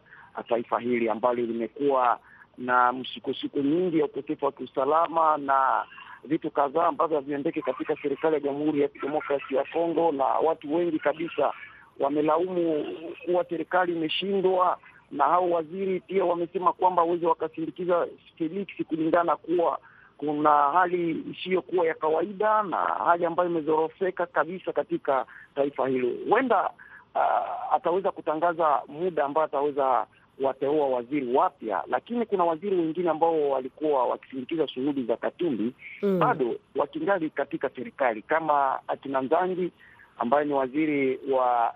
taifa 0.49 0.79
hili 0.79 1.09
ambalo 1.09 1.33
limekuwa 1.41 2.19
na 2.57 2.93
msukosuko 2.93 3.59
nyingi 3.59 3.99
ya 3.99 4.05
ukosefu 4.05 4.45
wa 4.45 4.51
kiusalama 4.51 5.37
na 5.37 5.85
vitu 6.23 6.51
kadhaa 6.51 6.87
ambavyo 6.87 7.17
haviendeki 7.17 7.61
katika 7.61 7.95
serikali 8.01 8.33
ya 8.33 8.39
Jamhuri 8.39 8.81
ya 8.81 8.87
Kidemokrasia 8.87 9.57
ya 9.57 9.65
Kongo, 9.73 10.11
na 10.11 10.23
watu 10.25 10.75
wengi 10.75 10.99
kabisa 10.99 11.53
wamelaumu 11.99 12.85
kuwa 13.25 13.45
serikali 13.49 13.93
imeshindwa, 13.93 14.77
na 15.11 15.23
hao 15.23 15.49
waziri 15.49 15.99
pia 15.99 16.25
wamesema 16.25 16.73
kwamba 16.73 17.01
waweze 17.01 17.25
wakasindikiza 17.27 18.07
Felix 18.37 18.67
kulingana 18.87 19.35
kuwa 19.35 19.79
kuna 20.17 20.49
hali 20.49 21.23
isiyokuwa 21.31 21.85
ya 21.87 21.93
kawaida 21.93 22.63
na 22.63 22.77
hali 22.77 23.25
ambayo 23.25 23.49
imezorofeka 23.49 24.25
kabisa 24.25 24.73
katika 24.73 25.25
taifa 25.55 25.87
hilo. 25.87 26.09
Huenda 26.29 26.69
uh, 27.17 27.73
ataweza 27.73 28.11
kutangaza 28.11 28.81
muda 28.87 29.25
ambao 29.25 29.43
ataweza 29.43 30.05
wateua 30.41 30.87
waziri 30.87 31.35
wapya, 31.35 31.83
lakini 31.87 32.25
kuna 32.25 32.43
waziri 32.43 32.75
wengine 32.75 33.09
ambao 33.09 33.49
walikuwa 33.49 34.05
wakisindikiza 34.07 34.67
shughuli 34.67 35.03
za 35.03 35.17
Katumbi 35.17 35.73
mm, 36.01 36.19
bado 36.19 36.55
wakingali 36.75 37.29
katika 37.29 37.69
serikali 37.69 38.21
kama 38.21 38.79
akina 38.87 39.21
Nzangi 39.21 39.71
ambaye 40.17 40.45
ni 40.45 40.53
waziri 40.53 41.19
wa 41.31 41.73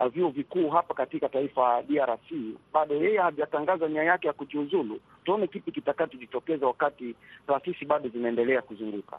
uh, 0.00 0.06
vyuo 0.06 0.28
vikuu 0.28 0.70
hapa 0.70 0.94
katika 0.94 1.28
taifa 1.28 1.82
DRC. 1.82 2.32
Bado 2.72 2.94
yeye 2.94 3.18
hajatangaza 3.18 3.88
nia 3.88 4.02
yake 4.02 4.26
ya 4.26 4.32
kujiuzulu. 4.32 5.00
Tuone 5.24 5.46
kipi 5.46 5.72
kitakachojitokeza 5.72 6.66
wakati 6.66 7.14
taasisi 7.46 7.84
bado 7.84 8.08
zinaendelea 8.08 8.62
kuzunguka. 8.62 9.18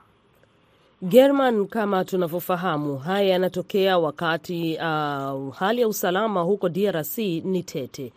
German, 1.01 1.67
kama 1.67 2.05
tunavyofahamu, 2.05 2.97
haya 2.97 3.29
yanatokea 3.29 3.97
wakati 3.97 4.75
uh, 4.75 5.55
hali 5.55 5.81
ya 5.81 5.88
usalama 5.88 6.41
huko 6.41 6.69
DRC 6.69 7.17
ni 7.43 7.63
tete. 7.63 8.13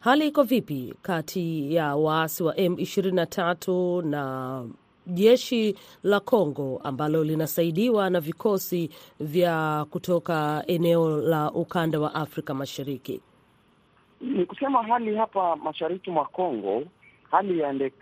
Hali 0.00 0.26
iko 0.28 0.42
vipi 0.42 0.94
kati 1.02 1.74
ya 1.74 1.96
waasi 1.96 2.42
wa 2.42 2.54
M23 2.54 4.02
na 4.06 4.64
jeshi 5.06 5.76
la 6.02 6.20
Kongo 6.20 6.80
ambalo 6.84 7.24
linasaidiwa 7.24 8.10
na 8.10 8.20
vikosi 8.20 8.90
vya 9.20 9.86
kutoka 9.90 10.64
eneo 10.66 11.18
la 11.20 11.52
ukanda 11.52 12.00
wa 12.00 12.14
Afrika 12.14 12.54
Mashariki? 12.54 13.20
Ni 14.20 14.46
kusema 14.46 14.82
hali 14.82 15.16
hapa 15.16 15.56
mashariki 15.56 16.10
mwa 16.10 16.24
Kongo, 16.24 16.82
hali 17.30 17.58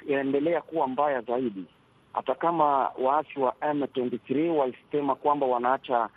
yaendelea 0.07 0.61
kuwa 0.61 0.89
mbaya 0.89 1.21
zaidi, 1.21 1.65
hata 2.13 2.35
kama 2.35 2.91
waasi 3.03 3.41
wa 3.41 3.51
M23 3.61 4.49
walisema 4.49 5.15
kwamba 5.15 5.47
wanaacha 5.47 6.09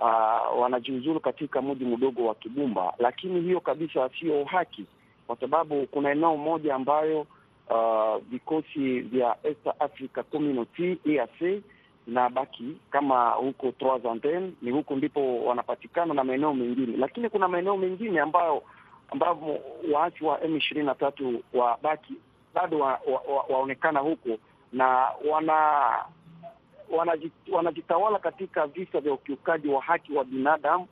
uh, 0.00 0.60
wanajiuzulu 0.60 1.20
katika 1.20 1.62
mji 1.62 1.84
mdogo 1.84 2.26
wa 2.26 2.34
Kibumba, 2.34 2.94
lakini 2.98 3.40
hiyo 3.40 3.60
kabisa 3.60 4.10
sio 4.20 4.44
haki 4.44 4.84
kwa 5.26 5.36
sababu 5.36 5.86
kuna 5.86 6.10
eneo 6.10 6.36
moja 6.36 6.74
ambayo 6.74 7.26
vikosi 8.30 9.00
uh, 9.00 9.06
vya 9.08 9.36
East 9.44 9.66
Africa 9.78 10.22
Community 10.30 10.98
EAC 11.06 11.62
inabaki 12.08 12.76
kama 12.90 13.30
huko 13.30 13.72
Trois 13.72 14.06
Antennes, 14.06 14.52
ni 14.62 14.70
huko 14.70 14.96
ndipo 14.96 15.44
wanapatikana 15.44 16.14
na 16.14 16.24
maeneo 16.24 16.54
mengine, 16.54 16.96
lakini 16.96 17.28
kuna 17.28 17.48
maeneo 17.48 17.76
mengine 17.76 18.20
ambayo 18.20 18.62
ambavyo 19.10 19.58
waasi 19.92 20.24
wa 20.24 20.44
M 20.44 20.56
ishirini 20.56 20.86
na 20.86 20.94
tatu 20.94 21.42
wabaki 21.54 22.14
bado 22.54 22.78
wa, 22.78 22.88
wa, 22.88 23.34
wa, 23.34 23.44
waonekana 23.48 24.00
huko 24.00 24.28
na 24.74 25.08
wana 25.30 25.94
wanajitawala 27.52 28.18
katika 28.18 28.66
visa 28.66 29.00
vya 29.00 29.12
ukiukaji 29.12 29.68
wa 29.68 29.82
haki 29.82 30.12
wa 30.12 30.24
binadamu 30.24 30.86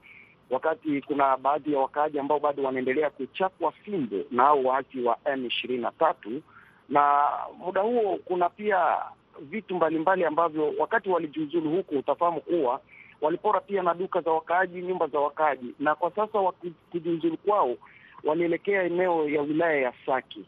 wakati 0.51 1.01
kuna 1.03 1.37
baadhi 1.37 1.73
ya 1.73 1.79
wakaaji 1.79 2.19
ambao 2.19 2.39
bado 2.41 2.63
wanaendelea 2.63 3.11
kuchapwa 3.11 3.73
fimbo 3.73 4.17
na 4.31 4.53
waasi 4.53 5.01
wa 5.01 5.17
M 5.25 5.47
ishirini 5.47 5.83
na 5.83 5.91
tatu. 5.91 6.43
Na 6.89 7.29
muda 7.59 7.81
huo 7.81 8.19
kuna 8.25 8.49
pia 8.49 8.97
vitu 9.41 9.75
mbalimbali 9.75 10.25
ambavyo 10.25 10.75
wakati 10.79 11.09
walijiuzulu 11.11 11.71
huku, 11.71 11.99
utafahamu 11.99 12.41
kuwa 12.41 12.81
walipora 13.21 13.61
pia 13.61 13.83
na 13.83 13.95
duka 13.95 14.21
za 14.21 14.31
wakaaji, 14.31 14.83
nyumba 14.83 15.07
za 15.07 15.19
wakaaji, 15.21 15.75
na 15.79 15.95
kwa 15.95 16.11
sasa 16.11 16.53
kujiuzulu 16.91 17.37
kwao 17.37 17.77
walielekea 18.25 18.83
eneo 18.83 19.29
ya 19.29 19.43
wilaya 19.43 19.81
ya 19.81 19.93
Saki. 20.07 20.45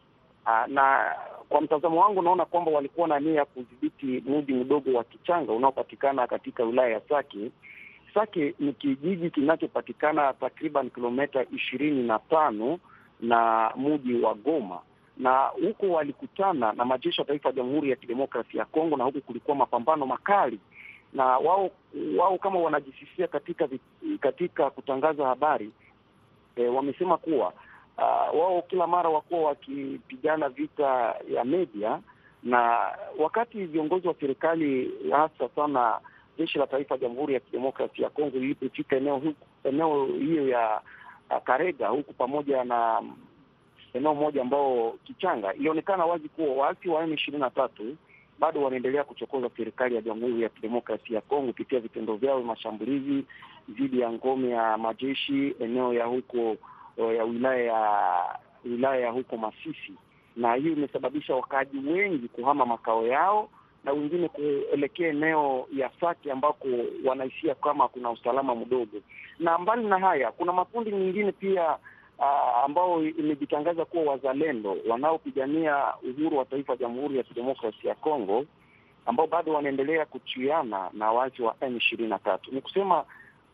Aa, 0.47 0.67
na 0.67 1.15
kwa 1.55 1.61
mtazamo 1.61 2.01
wangu 2.01 2.23
naona 2.23 2.45
kwamba 2.45 2.71
walikuwa 2.71 3.09
na 3.09 3.21
nia 3.21 3.35
ya 3.35 3.45
kudhibiti 3.45 4.07
mji 4.07 4.53
mdogo 4.55 4.93
wa 4.93 5.05
Kichanga 5.05 5.53
unaopatikana 5.53 6.27
katika 6.27 6.65
wilaya 6.65 6.89
ya 6.89 7.01
Sake. 7.01 7.51
Sake 8.15 8.55
ni 8.59 8.73
kijiji 8.73 9.31
kinachopatikana 9.31 10.33
takriban 10.33 10.91
kilomita 10.91 11.47
ishirini 11.57 12.03
na 12.03 12.19
tano 12.19 12.79
na 13.21 13.71
mji 13.77 14.15
wa 14.15 14.35
Goma, 14.35 14.79
na 15.17 15.39
huko 15.47 15.89
walikutana 15.91 16.73
na 16.73 16.85
majeshi 16.85 17.21
ya 17.21 17.27
taifa 17.27 17.49
ya 17.49 17.55
Jamhuri 17.55 17.91
ya 17.91 17.97
Kidemokrasia 17.97 18.61
ya 18.61 18.67
Kongo, 18.67 18.97
na 18.97 19.05
huku 19.05 19.21
kulikuwa 19.21 19.57
mapambano 19.57 20.07
makali, 20.07 20.59
na 21.13 21.25
wao 21.25 21.71
wao 22.19 22.39
kama 22.39 22.59
wanajisifia 22.59 23.27
katika 23.29 23.69
katika 24.21 24.71
kutangaza 24.71 25.27
habari 25.27 25.71
e, 26.57 26.67
wamesema 26.69 27.17
kuwa 27.17 27.53
uh, 27.99 28.41
wao 28.41 28.63
kila 28.69 28.87
mara 28.87 29.09
wakuwa 29.11 29.41
wakipigana 29.49 30.49
vita 30.49 31.15
ya 31.31 31.45
media, 31.45 32.01
na 32.43 32.81
wakati 33.19 33.65
viongozi 33.65 34.09
wa 34.09 34.15
serikali 34.21 34.91
hasa 35.11 35.49
sana 35.57 36.01
jeshi 36.39 36.59
la 36.59 36.67
taifa 36.67 36.99
Jamhuri 36.99 37.35
ya 37.35 37.41
Kidemokrasia 37.41 38.05
ya 38.05 38.11
Kongo 38.11 38.37
ilipofika 38.37 38.97
eneo 38.97 39.23
eneo 39.65 40.07
hiyo 40.07 40.49
ya 40.49 40.81
Karega 41.45 41.89
huku 41.89 42.13
pamoja 42.13 42.65
na 42.65 43.03
eneo 43.95 44.15
moja 44.15 44.43
ambao 44.43 44.95
Kichanga, 45.05 45.55
ilionekana 45.55 46.05
wazi 46.07 46.29
kuwa 46.29 46.55
waasi 46.67 46.89
wa 46.89 47.05
M 47.05 47.13
ishirini 47.15 47.41
na 47.43 47.51
tatu 47.51 47.97
bado 48.39 48.63
wanaendelea 48.63 49.05
kuchokoza 49.05 49.51
serikali 49.57 49.95
ya 49.95 50.01
Jamhuri 50.03 50.43
ya 50.43 50.49
Kidemokrasia 50.49 51.17
ya 51.17 51.21
Kongo 51.23 51.47
kupitia 51.47 51.81
vitendo 51.81 52.17
vyao 52.17 52.43
mashambulizi 52.43 53.25
dhidi 53.69 54.01
ya 54.01 54.13
ngome 54.13 54.49
ya 54.51 54.79
majeshi 54.79 55.55
eneo 55.61 55.95
ya 55.95 56.05
huko 56.05 56.57
ya 56.97 57.25
wilaya 57.25 57.63
ya 57.65 58.23
wilaya 58.65 59.01
ya 59.01 59.11
huko 59.11 59.37
Masisi, 59.37 59.93
na 60.37 60.55
hiyo 60.55 60.73
imesababisha 60.73 61.35
wakaaji 61.35 61.79
wengi 61.79 62.29
kuhama 62.29 62.67
makao 62.67 63.07
yao 63.07 63.49
na 63.85 63.93
wengine 63.93 64.29
kuelekea 64.29 65.09
eneo 65.09 65.67
ya 65.77 65.91
Sake 66.01 66.33
ambako 66.33 66.69
wanahisia 67.05 67.55
kama 67.55 67.89
kuna 67.89 68.11
usalama 68.11 68.55
mdogo. 68.55 68.99
Na 69.39 69.59
mbali 69.59 69.87
na 69.87 69.99
haya, 69.99 70.33
kuna 70.33 70.53
makundi 70.53 70.91
mengine 70.91 71.33
pia 71.33 71.77
uh, 72.19 72.65
ambao 72.65 73.03
imejitangaza 73.05 73.85
kuwa 73.85 74.05
wazalendo 74.05 74.77
wanaopigania 74.89 75.85
uhuru 76.11 76.39
wa 76.39 76.45
taifa 76.45 76.77
Jamhuri 76.77 77.17
ya 77.17 77.23
Kidemokrasia 77.23 77.91
ya 77.91 77.95
Kongo 77.97 78.45
ambao 79.07 79.27
bado 79.27 79.53
wanaendelea 79.53 80.07
kuchuana 80.07 80.91
na 80.93 81.11
waasi 81.13 81.43
wa 81.43 81.55
M 81.61 81.77
ishirini 81.77 82.09
na 82.11 82.19
tatu. 82.19 82.55
Ni 82.55 82.61
kusema 82.61 83.05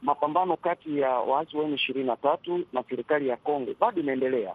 mapambano 0.03 0.57
kati 0.57 0.99
ya 0.99 1.11
waasi 1.11 1.57
wa 1.57 1.69
ishirini 1.69 2.07
na 2.07 2.17
tatu 2.17 2.65
na 2.73 2.85
serikali 2.89 3.29
ya 3.29 3.37
Kongo 3.37 3.75
bado 3.81 4.01
inaendelea, 4.01 4.55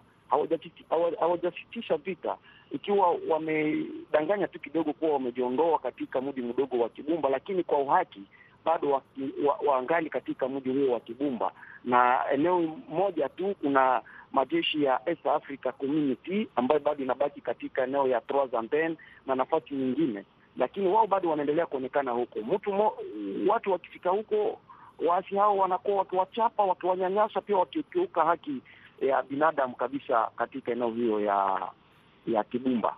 hawajasitisha 1.20 1.96
vita. 1.96 2.36
Ikiwa 2.70 3.16
wamedanganya 3.28 4.48
tu 4.48 4.60
kidogo 4.60 4.92
kuwa 4.92 5.12
wamejiondoa 5.12 5.78
katika 5.78 6.20
mji 6.20 6.42
mdogo 6.42 6.78
wa 6.78 6.88
Kibumba, 6.88 7.28
lakini 7.28 7.62
kwa 7.64 7.78
uhaki 7.78 8.22
bado 8.64 8.90
wa, 8.90 9.02
wa, 9.66 9.84
katika 10.10 10.48
mji 10.48 10.68
huo 10.70 10.92
wa 10.94 11.00
Kibumba, 11.00 11.52
na 11.84 12.20
eneo 12.32 12.60
moja 12.88 13.28
tu 13.28 13.54
kuna 13.62 14.02
majeshi 14.32 14.84
ya 14.84 15.00
East 15.06 15.26
Africa 15.26 15.72
Community 15.78 16.48
ambayo 16.56 16.80
bado 16.80 17.02
inabaki 17.04 17.40
katika 17.40 17.82
eneo 17.84 18.08
ya 18.08 18.20
Trois-Antennes 18.20 18.98
na 19.26 19.34
nafasi 19.34 19.74
nyingine, 19.74 20.24
lakini 20.56 20.88
wao 20.88 21.06
bado 21.06 21.30
wanaendelea 21.30 21.66
kuonekana 21.66 22.10
huko. 22.10 22.38
Mtu 22.40 22.72
mo, 22.72 22.92
watu 23.48 23.72
wakifika 23.72 24.10
huko, 24.10 24.60
waasi 25.06 25.36
hao 25.36 25.56
wanakuwa 25.56 25.96
wakiwachapa, 25.96 26.62
wakiwanyanyasa, 26.64 27.40
pia 27.40 27.56
wakikiuka 27.56 28.24
haki 28.24 28.60
ya 29.00 29.22
binadamu 29.22 29.74
kabisa 29.74 30.28
katika 30.36 30.72
eneo 30.72 30.90
hiyo 30.90 31.20
ya 31.20 31.68
ya 32.26 32.44
Kibumba. 32.44 32.96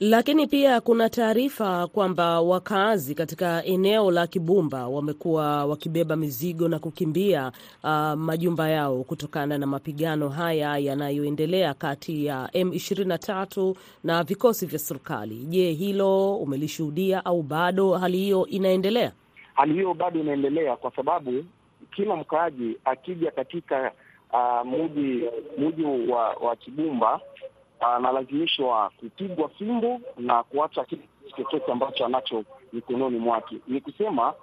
Lakini 0.00 0.46
pia 0.46 0.80
kuna 0.80 1.10
taarifa 1.10 1.86
kwamba 1.86 2.40
wakazi 2.40 3.14
katika 3.14 3.64
eneo 3.64 4.10
la 4.10 4.26
Kibumba 4.26 4.88
wamekuwa 4.88 5.64
wakibeba 5.66 6.16
mizigo 6.16 6.68
na 6.68 6.78
kukimbia 6.78 7.52
uh, 7.84 8.12
majumba 8.12 8.68
yao 8.68 9.04
kutokana 9.04 9.58
na 9.58 9.66
mapigano 9.66 10.28
haya 10.28 10.78
yanayoendelea 10.78 11.74
kati 11.74 12.26
ya 12.26 12.46
M23 12.54 13.74
na 14.04 14.22
vikosi 14.24 14.66
vya 14.66 14.78
serikali. 14.78 15.34
Je, 15.36 15.72
hilo 15.72 16.36
umelishuhudia 16.36 17.24
au 17.24 17.42
bado 17.42 17.92
hali 17.92 18.18
hiyo 18.18 18.46
inaendelea? 18.46 19.12
Hali 19.54 19.72
hiyo 19.74 19.94
bado 19.94 20.20
inaendelea 20.20 20.76
kwa 20.76 20.90
sababu 20.96 21.44
kila 21.90 22.16
mkaaji 22.16 22.76
akija 22.84 23.30
katika 23.30 23.92
uh, 24.32 24.66
mji 24.66 25.24
mji 25.58 25.84
wa, 26.12 26.28
wa 26.30 26.56
Kibumba 26.56 27.20
analazimishwa 27.80 28.90
kupigwa 29.00 29.48
fimbo 29.48 30.00
na 30.18 30.42
kuacha 30.42 30.84
kitu 30.84 31.02
chochote 31.36 31.72
ambacho 31.72 32.06
anacho 32.06 32.44
mikononi 32.72 33.18
mwake. 33.18 33.56
Ni 33.68 33.80
kusema 33.80 34.34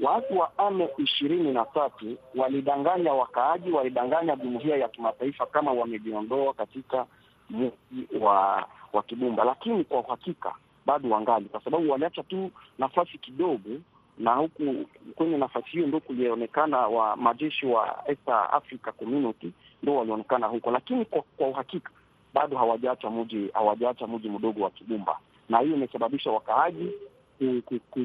watu 0.00 0.38
wa 0.38 0.58
ame 0.58 0.88
ishirini 0.98 1.52
na 1.52 1.64
tatu 1.64 2.16
walidanganya 2.34 3.12
wakaaji, 3.12 3.70
walidanganya 3.72 4.36
jumuiya 4.36 4.76
ya 4.76 4.88
kimataifa 4.88 5.46
kama 5.46 5.72
wamejiondoa 5.72 6.54
katika 6.54 7.06
mji 7.50 7.72
wa 8.20 8.66
wa 8.92 9.02
Kibumba, 9.02 9.44
lakini 9.44 9.84
kwa 9.84 10.00
uhakika 10.00 10.54
bado 10.86 11.10
wangali, 11.10 11.44
kwa 11.44 11.60
sababu 11.64 11.90
waliacha 11.90 12.22
tu 12.22 12.50
nafasi 12.78 13.18
kidogo, 13.18 13.70
na 14.18 14.34
huku 14.34 14.74
kwenye 15.14 15.36
nafasi 15.36 15.70
hiyo 15.70 15.86
ndo 15.86 16.00
kulionekana 16.00 16.78
wa 16.78 17.16
majeshi 17.16 17.66
wa 17.66 18.02
East 18.06 18.28
Africa 18.28 18.92
Community 18.98 19.52
ndo 19.82 19.96
walionekana 19.96 20.46
huko, 20.46 20.70
lakini 20.70 21.04
kwa, 21.04 21.22
kwa 21.36 21.48
uhakika 21.48 21.90
bado 22.34 22.56
hawajaacha 22.58 23.10
mji 23.10 23.48
hawajaacha 23.54 24.06
mji 24.06 24.28
mdogo 24.28 24.64
wa 24.64 24.70
Kibumba, 24.70 25.18
na 25.48 25.58
hiyo 25.58 25.76
imesababisha 25.76 26.30
wakaaji 26.30 26.90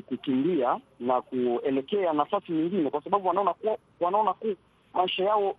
kukimbia 0.05 0.79
na 0.99 1.21
kuelekea 1.21 2.13
nafasi 2.13 2.51
nyingine, 2.51 2.89
kwa 2.89 3.03
sababu 3.03 3.27
wanaona 3.27 3.53
kuwa 3.53 3.77
wanaona 3.99 4.33
ku 4.33 4.55
maisha 4.93 5.23
yao 5.23 5.55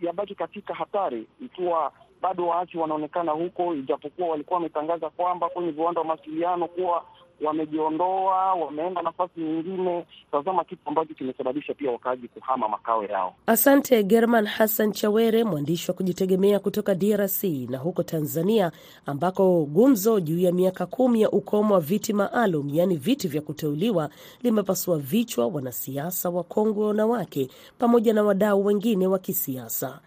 yabaki 0.00 0.34
katika 0.34 0.74
hatari 0.74 1.26
ikiwa 1.40 1.92
bado 2.22 2.46
waasi 2.46 2.78
wanaonekana 2.78 3.32
huko, 3.32 3.74
ijapokuwa 3.74 4.28
walikuwa 4.28 4.56
wametangaza 4.56 5.10
kwamba 5.10 5.48
kwenye 5.48 5.70
viwanda 5.70 6.00
wa 6.00 6.06
mawasiliano 6.06 6.68
kuwa 6.68 7.04
wamejiondoa 7.40 8.54
wameenda 8.54 9.02
nafasi 9.02 9.40
nyingine. 9.40 10.06
Tazama 10.32 10.64
kitu 10.64 10.82
ambacho 10.86 11.14
kimesababisha 11.14 11.74
pia 11.74 11.90
wakaaji 11.90 12.28
kuhama 12.28 12.68
makao 12.68 13.04
yao. 13.04 13.34
Asante 13.46 14.02
German 14.02 14.46
Hassan 14.46 14.92
Chawere, 14.92 15.44
mwandishi 15.44 15.90
wa 15.90 15.96
kujitegemea 15.96 16.58
kutoka 16.58 16.94
DRC. 16.94 17.44
Na 17.44 17.78
huko 17.78 18.02
Tanzania 18.02 18.72
ambako 19.06 19.64
gumzo 19.64 20.20
juu 20.20 20.38
ya 20.38 20.52
miaka 20.52 20.86
kumi 20.86 21.22
ya 21.22 21.30
ukomo 21.30 21.74
wa 21.74 21.80
viti 21.80 22.12
maalum, 22.12 22.68
yaani 22.74 22.96
viti 22.96 23.28
vya 23.28 23.42
kuteuliwa, 23.42 24.10
limepasua 24.42 24.98
vichwa 24.98 25.46
wanasiasa 25.46 26.30
wakongwe 26.30 26.86
wanawake 26.86 27.48
pamoja 27.78 28.12
na 28.12 28.22
wadau 28.22 28.64
wengine 28.66 29.06
wa 29.06 29.18
kisiasa. 29.18 30.00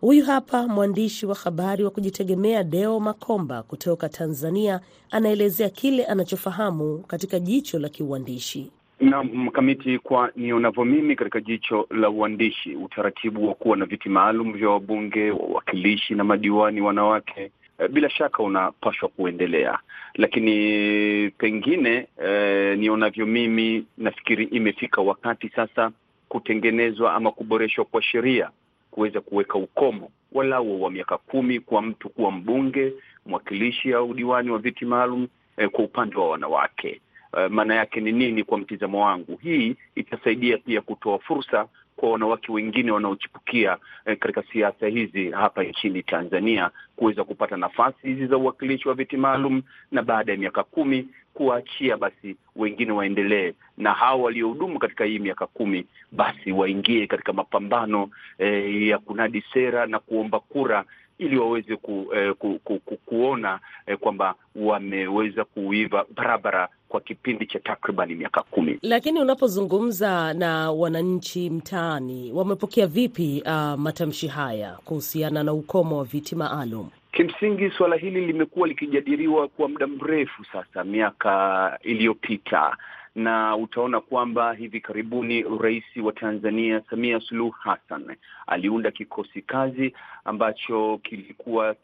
Huyu 0.00 0.24
hapa 0.24 0.68
mwandishi 0.68 1.26
wa 1.26 1.34
habari 1.34 1.84
wa 1.84 1.90
kujitegemea 1.90 2.62
Deo 2.64 3.00
Makomba 3.00 3.62
kutoka 3.62 4.08
Tanzania, 4.08 4.80
anaelezea 5.10 5.68
kile 5.68 6.04
anachofahamu 6.04 6.98
katika 6.98 7.38
jicho 7.40 7.78
la 7.78 7.88
kiuandishi. 7.88 8.70
Na 9.00 9.22
mkamiti, 9.24 9.98
kwa 9.98 10.30
nionavyo 10.36 10.84
mimi 10.84 11.16
katika 11.16 11.40
jicho 11.40 11.86
la 11.90 12.10
uandishi, 12.10 12.76
utaratibu 12.76 13.48
wa 13.48 13.54
kuwa 13.54 13.76
na 13.76 13.84
viti 13.84 14.08
maalum 14.08 14.52
vya 14.52 14.68
wabunge, 14.70 15.30
wawakilishi 15.30 16.14
na 16.14 16.24
madiwani 16.24 16.80
wanawake 16.80 17.50
bila 17.90 18.10
shaka 18.10 18.42
unapaswa 18.42 19.08
kuendelea, 19.08 19.78
lakini 20.14 21.30
pengine 21.30 22.06
eh, 22.24 22.78
nionavyo 22.78 23.26
mimi, 23.26 23.86
nafikiri 23.98 24.44
imefika 24.44 25.00
wakati 25.00 25.48
sasa 25.48 25.90
kutengenezwa 26.28 27.14
ama 27.14 27.30
kuboreshwa 27.32 27.84
kwa 27.84 28.02
sheria 28.02 28.50
kuweza 28.96 29.20
kuweka 29.20 29.58
ukomo 29.58 30.10
walau 30.32 30.82
wa 30.82 30.90
miaka 30.90 31.18
kumi 31.18 31.60
kwa 31.60 31.82
mtu 31.82 32.08
kuwa 32.08 32.30
mbunge, 32.30 32.92
mwakilishi 33.26 33.92
au 33.92 34.14
diwani 34.14 34.50
wa 34.50 34.58
viti 34.58 34.84
maalum 34.84 35.28
eh, 35.56 35.68
kwa 35.70 35.84
upande 35.84 36.16
wa 36.16 36.30
wanawake. 36.30 37.00
Uh, 37.32 37.46
maana 37.52 37.74
yake 37.74 38.00
ni 38.00 38.12
nini? 38.12 38.44
Kwa 38.44 38.58
mtizamo 38.58 39.04
wangu, 39.04 39.36
hii 39.42 39.76
itasaidia 39.94 40.58
pia 40.58 40.80
kutoa 40.80 41.18
fursa 41.18 41.68
kwa 42.06 42.12
wanawake 42.12 42.52
wengine 42.52 42.90
wanaochipukia 42.90 43.76
eh, 44.04 44.18
katika 44.18 44.42
siasa 44.52 44.86
hizi 44.86 45.30
hapa 45.30 45.64
nchini 45.64 46.02
Tanzania 46.02 46.70
kuweza 46.96 47.24
kupata 47.24 47.56
nafasi 47.56 47.96
hizi 48.02 48.26
za 48.26 48.36
uwakilishi 48.36 48.88
wa 48.88 48.94
viti 48.94 49.16
maalum, 49.16 49.62
na 49.92 50.02
baada 50.02 50.32
ya 50.32 50.38
miaka 50.38 50.62
kumi 50.62 51.08
kuwaachia 51.34 51.96
basi 51.96 52.36
wengine 52.56 52.92
waendelee, 52.92 53.52
na 53.78 53.92
hao 53.92 54.22
waliohudumu 54.22 54.78
katika 54.78 55.04
hii 55.04 55.18
miaka 55.18 55.46
kumi 55.46 55.86
basi 56.12 56.52
waingie 56.52 57.06
katika 57.06 57.32
mapambano 57.32 58.10
eh, 58.38 58.82
ya 58.86 58.98
kunadi 58.98 59.44
sera 59.52 59.86
na 59.86 59.98
kuomba 59.98 60.40
kura 60.40 60.84
ili 61.18 61.38
waweze 61.38 61.76
ku, 61.76 62.08
eh, 62.16 62.34
ku, 62.34 62.58
ku, 62.64 62.78
ku, 62.78 62.96
kuona 62.96 63.60
eh, 63.86 63.98
kwamba 63.98 64.34
wameweza 64.56 65.44
kuiva 65.44 66.06
barabara 66.16 66.68
kwa 66.96 67.00
kipindi 67.00 67.46
cha 67.46 67.58
takribani 67.58 68.14
miaka 68.14 68.42
kumi. 68.42 68.78
Lakini 68.82 69.20
unapozungumza 69.20 70.34
na 70.34 70.70
wananchi 70.72 71.50
mtaani, 71.50 72.32
wamepokea 72.32 72.86
vipi 72.86 73.42
uh, 73.46 73.52
matamshi 73.74 74.26
haya 74.26 74.78
kuhusiana 74.84 75.42
na 75.42 75.52
ukomo 75.52 75.98
wa 75.98 76.04
viti 76.04 76.34
maalum? 76.34 76.88
Kimsingi 77.12 77.70
suala 77.70 77.96
hili 77.96 78.26
limekuwa 78.26 78.68
likijadiliwa 78.68 79.48
kwa 79.48 79.68
muda 79.68 79.86
mrefu 79.86 80.44
sasa, 80.52 80.84
miaka 80.84 81.78
iliyopita 81.82 82.76
na 83.16 83.56
utaona 83.56 84.00
kwamba 84.00 84.52
hivi 84.52 84.80
karibuni 84.80 85.44
Rais 85.60 85.84
wa 86.02 86.12
Tanzania 86.12 86.82
Samia 86.90 87.20
Suluhu 87.20 87.50
Hassan 87.50 88.16
aliunda 88.46 88.90
kikosi 88.90 89.42
kazi 89.42 89.92
ambacho 90.24 91.00
kilikuwa 91.02 91.74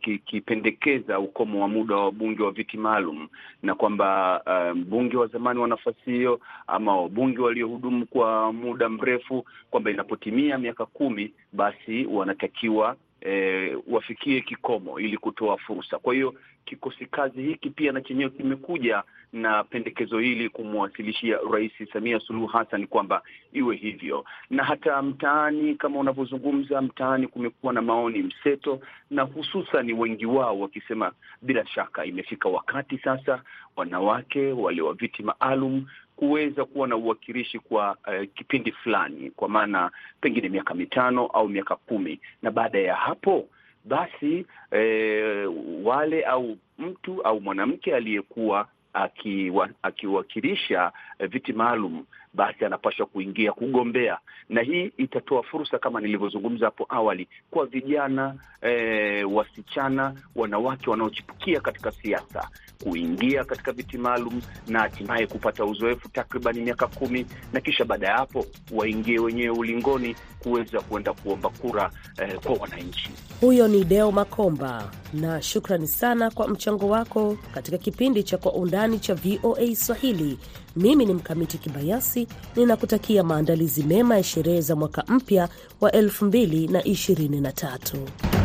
kikipendekeza 0.00 1.16
ki, 1.18 1.24
ukomo 1.24 1.62
wa 1.62 1.68
muda 1.68 1.96
wa 1.96 2.04
wabunge 2.04 2.42
wa 2.42 2.50
viti 2.50 2.76
maalum, 2.76 3.28
na 3.62 3.74
kwamba 3.74 4.42
mbunge 4.74 5.16
um, 5.16 5.20
wa 5.22 5.26
zamani 5.26 5.60
wa 5.60 5.68
nafasi 5.68 6.10
hiyo 6.10 6.40
ama 6.66 7.00
wabunge 7.00 7.38
waliohudumu 7.40 8.06
kwa 8.06 8.52
muda 8.52 8.88
mrefu, 8.88 9.44
kwamba 9.70 9.90
inapotimia 9.90 10.58
miaka 10.58 10.86
kumi 10.86 11.32
basi 11.52 12.06
wanatakiwa 12.06 12.96
E, 13.20 13.76
wafikie 13.88 14.40
kikomo 14.40 15.00
ili 15.00 15.16
kutoa 15.18 15.56
fursa. 15.58 15.98
Kwa 15.98 16.14
hiyo 16.14 16.34
kikosi 16.64 17.06
kazi 17.06 17.42
hiki 17.42 17.70
pia 17.70 17.92
na 17.92 18.00
chenyewe 18.00 18.30
kimekuja 18.30 19.02
na 19.32 19.64
pendekezo 19.64 20.18
hili 20.18 20.48
kumwasilishia 20.48 21.38
Rais 21.52 21.72
Samia 21.92 22.20
Suluhu 22.20 22.46
Hassan 22.46 22.86
kwamba 22.86 23.22
iwe 23.52 23.76
hivyo, 23.76 24.24
na 24.50 24.64
hata 24.64 25.02
mtaani 25.02 25.74
kama 25.74 25.98
unavyozungumza, 26.00 26.82
mtaani 26.82 27.26
kumekuwa 27.26 27.72
na 27.72 27.82
maoni 27.82 28.22
mseto, 28.22 28.80
na 29.10 29.22
hususan 29.22 29.92
wengi 29.92 30.26
wao 30.26 30.60
wakisema 30.60 31.12
bila 31.42 31.66
shaka 31.66 32.04
imefika 32.04 32.48
wakati 32.48 32.98
sasa 32.98 33.42
wanawake 33.76 34.52
wale 34.52 34.82
wa 34.82 34.94
viti 34.94 35.22
maalum 35.22 35.86
kuweza 36.16 36.64
kuwa 36.64 36.88
na 36.88 36.96
uwakilishi 36.96 37.58
kwa 37.58 37.90
uh, 38.06 38.28
kipindi 38.34 38.72
fulani, 38.72 39.30
kwa 39.30 39.48
maana 39.48 39.90
pengine 40.20 40.48
miaka 40.48 40.74
mitano 40.74 41.26
au 41.26 41.48
miaka 41.48 41.76
kumi, 41.76 42.20
na 42.42 42.50
baada 42.50 42.78
ya 42.78 42.94
hapo 42.94 43.48
basi 43.84 44.46
eh, 44.70 45.50
wale 45.84 46.24
au 46.24 46.56
mtu 46.78 47.22
au 47.22 47.40
mwanamke 47.40 47.94
aliyekuwa 47.94 48.68
akiwa, 48.92 49.68
akiwakilisha 49.82 50.92
eh, 51.18 51.28
viti 51.30 51.52
maalum 51.52 52.04
basi 52.36 52.64
anapaswa 52.64 53.06
kuingia 53.06 53.52
kugombea, 53.52 54.18
na 54.48 54.62
hii 54.62 54.92
itatoa 54.96 55.42
fursa 55.42 55.78
kama 55.78 56.00
nilivyozungumza 56.00 56.64
hapo 56.66 56.86
awali 56.88 57.28
kwa 57.50 57.66
vijana 57.66 58.34
e, 58.62 59.24
wasichana, 59.24 60.14
wanawake 60.36 60.90
wanaochipukia 60.90 61.60
katika 61.60 61.92
siasa 61.92 62.48
kuingia 62.84 63.44
katika 63.44 63.72
viti 63.72 63.98
maalum 63.98 64.40
na 64.68 64.80
hatimaye 64.80 65.26
kupata 65.26 65.64
uzoefu 65.64 66.08
takribani 66.08 66.60
miaka 66.60 66.86
kumi, 66.86 67.26
na 67.52 67.60
kisha 67.60 67.84
baada 67.84 68.06
ya 68.06 68.16
hapo 68.16 68.46
waingie 68.72 69.18
wenyewe 69.18 69.50
ulingoni 69.58 70.16
kuweza 70.38 70.80
kuenda 70.80 71.12
kuomba 71.12 71.48
kura 71.48 71.90
eh, 72.18 72.38
kwa 72.44 72.52
wananchi. 72.54 73.10
Huyo 73.40 73.68
ni 73.68 73.84
Deo 73.84 74.12
Makomba, 74.12 74.90
na 75.14 75.42
shukrani 75.42 75.86
sana 75.86 76.30
kwa 76.30 76.48
mchango 76.48 76.88
wako 76.88 77.38
katika 77.54 77.78
kipindi 77.78 78.22
cha 78.22 78.38
Kwa 78.38 78.52
Undani 78.52 78.98
cha 78.98 79.14
VOA 79.14 79.74
Swahili. 79.76 80.38
Mimi 80.76 81.06
ni 81.06 81.14
Mkamiti 81.14 81.58
Kibayasi, 81.58 82.28
ninakutakia 82.56 83.22
maandalizi 83.22 83.82
mema 83.82 84.16
ya 84.16 84.22
sherehe 84.22 84.60
za 84.60 84.76
mwaka 84.76 85.04
mpya 85.08 85.48
wa 85.80 85.90
2023. 85.90 88.35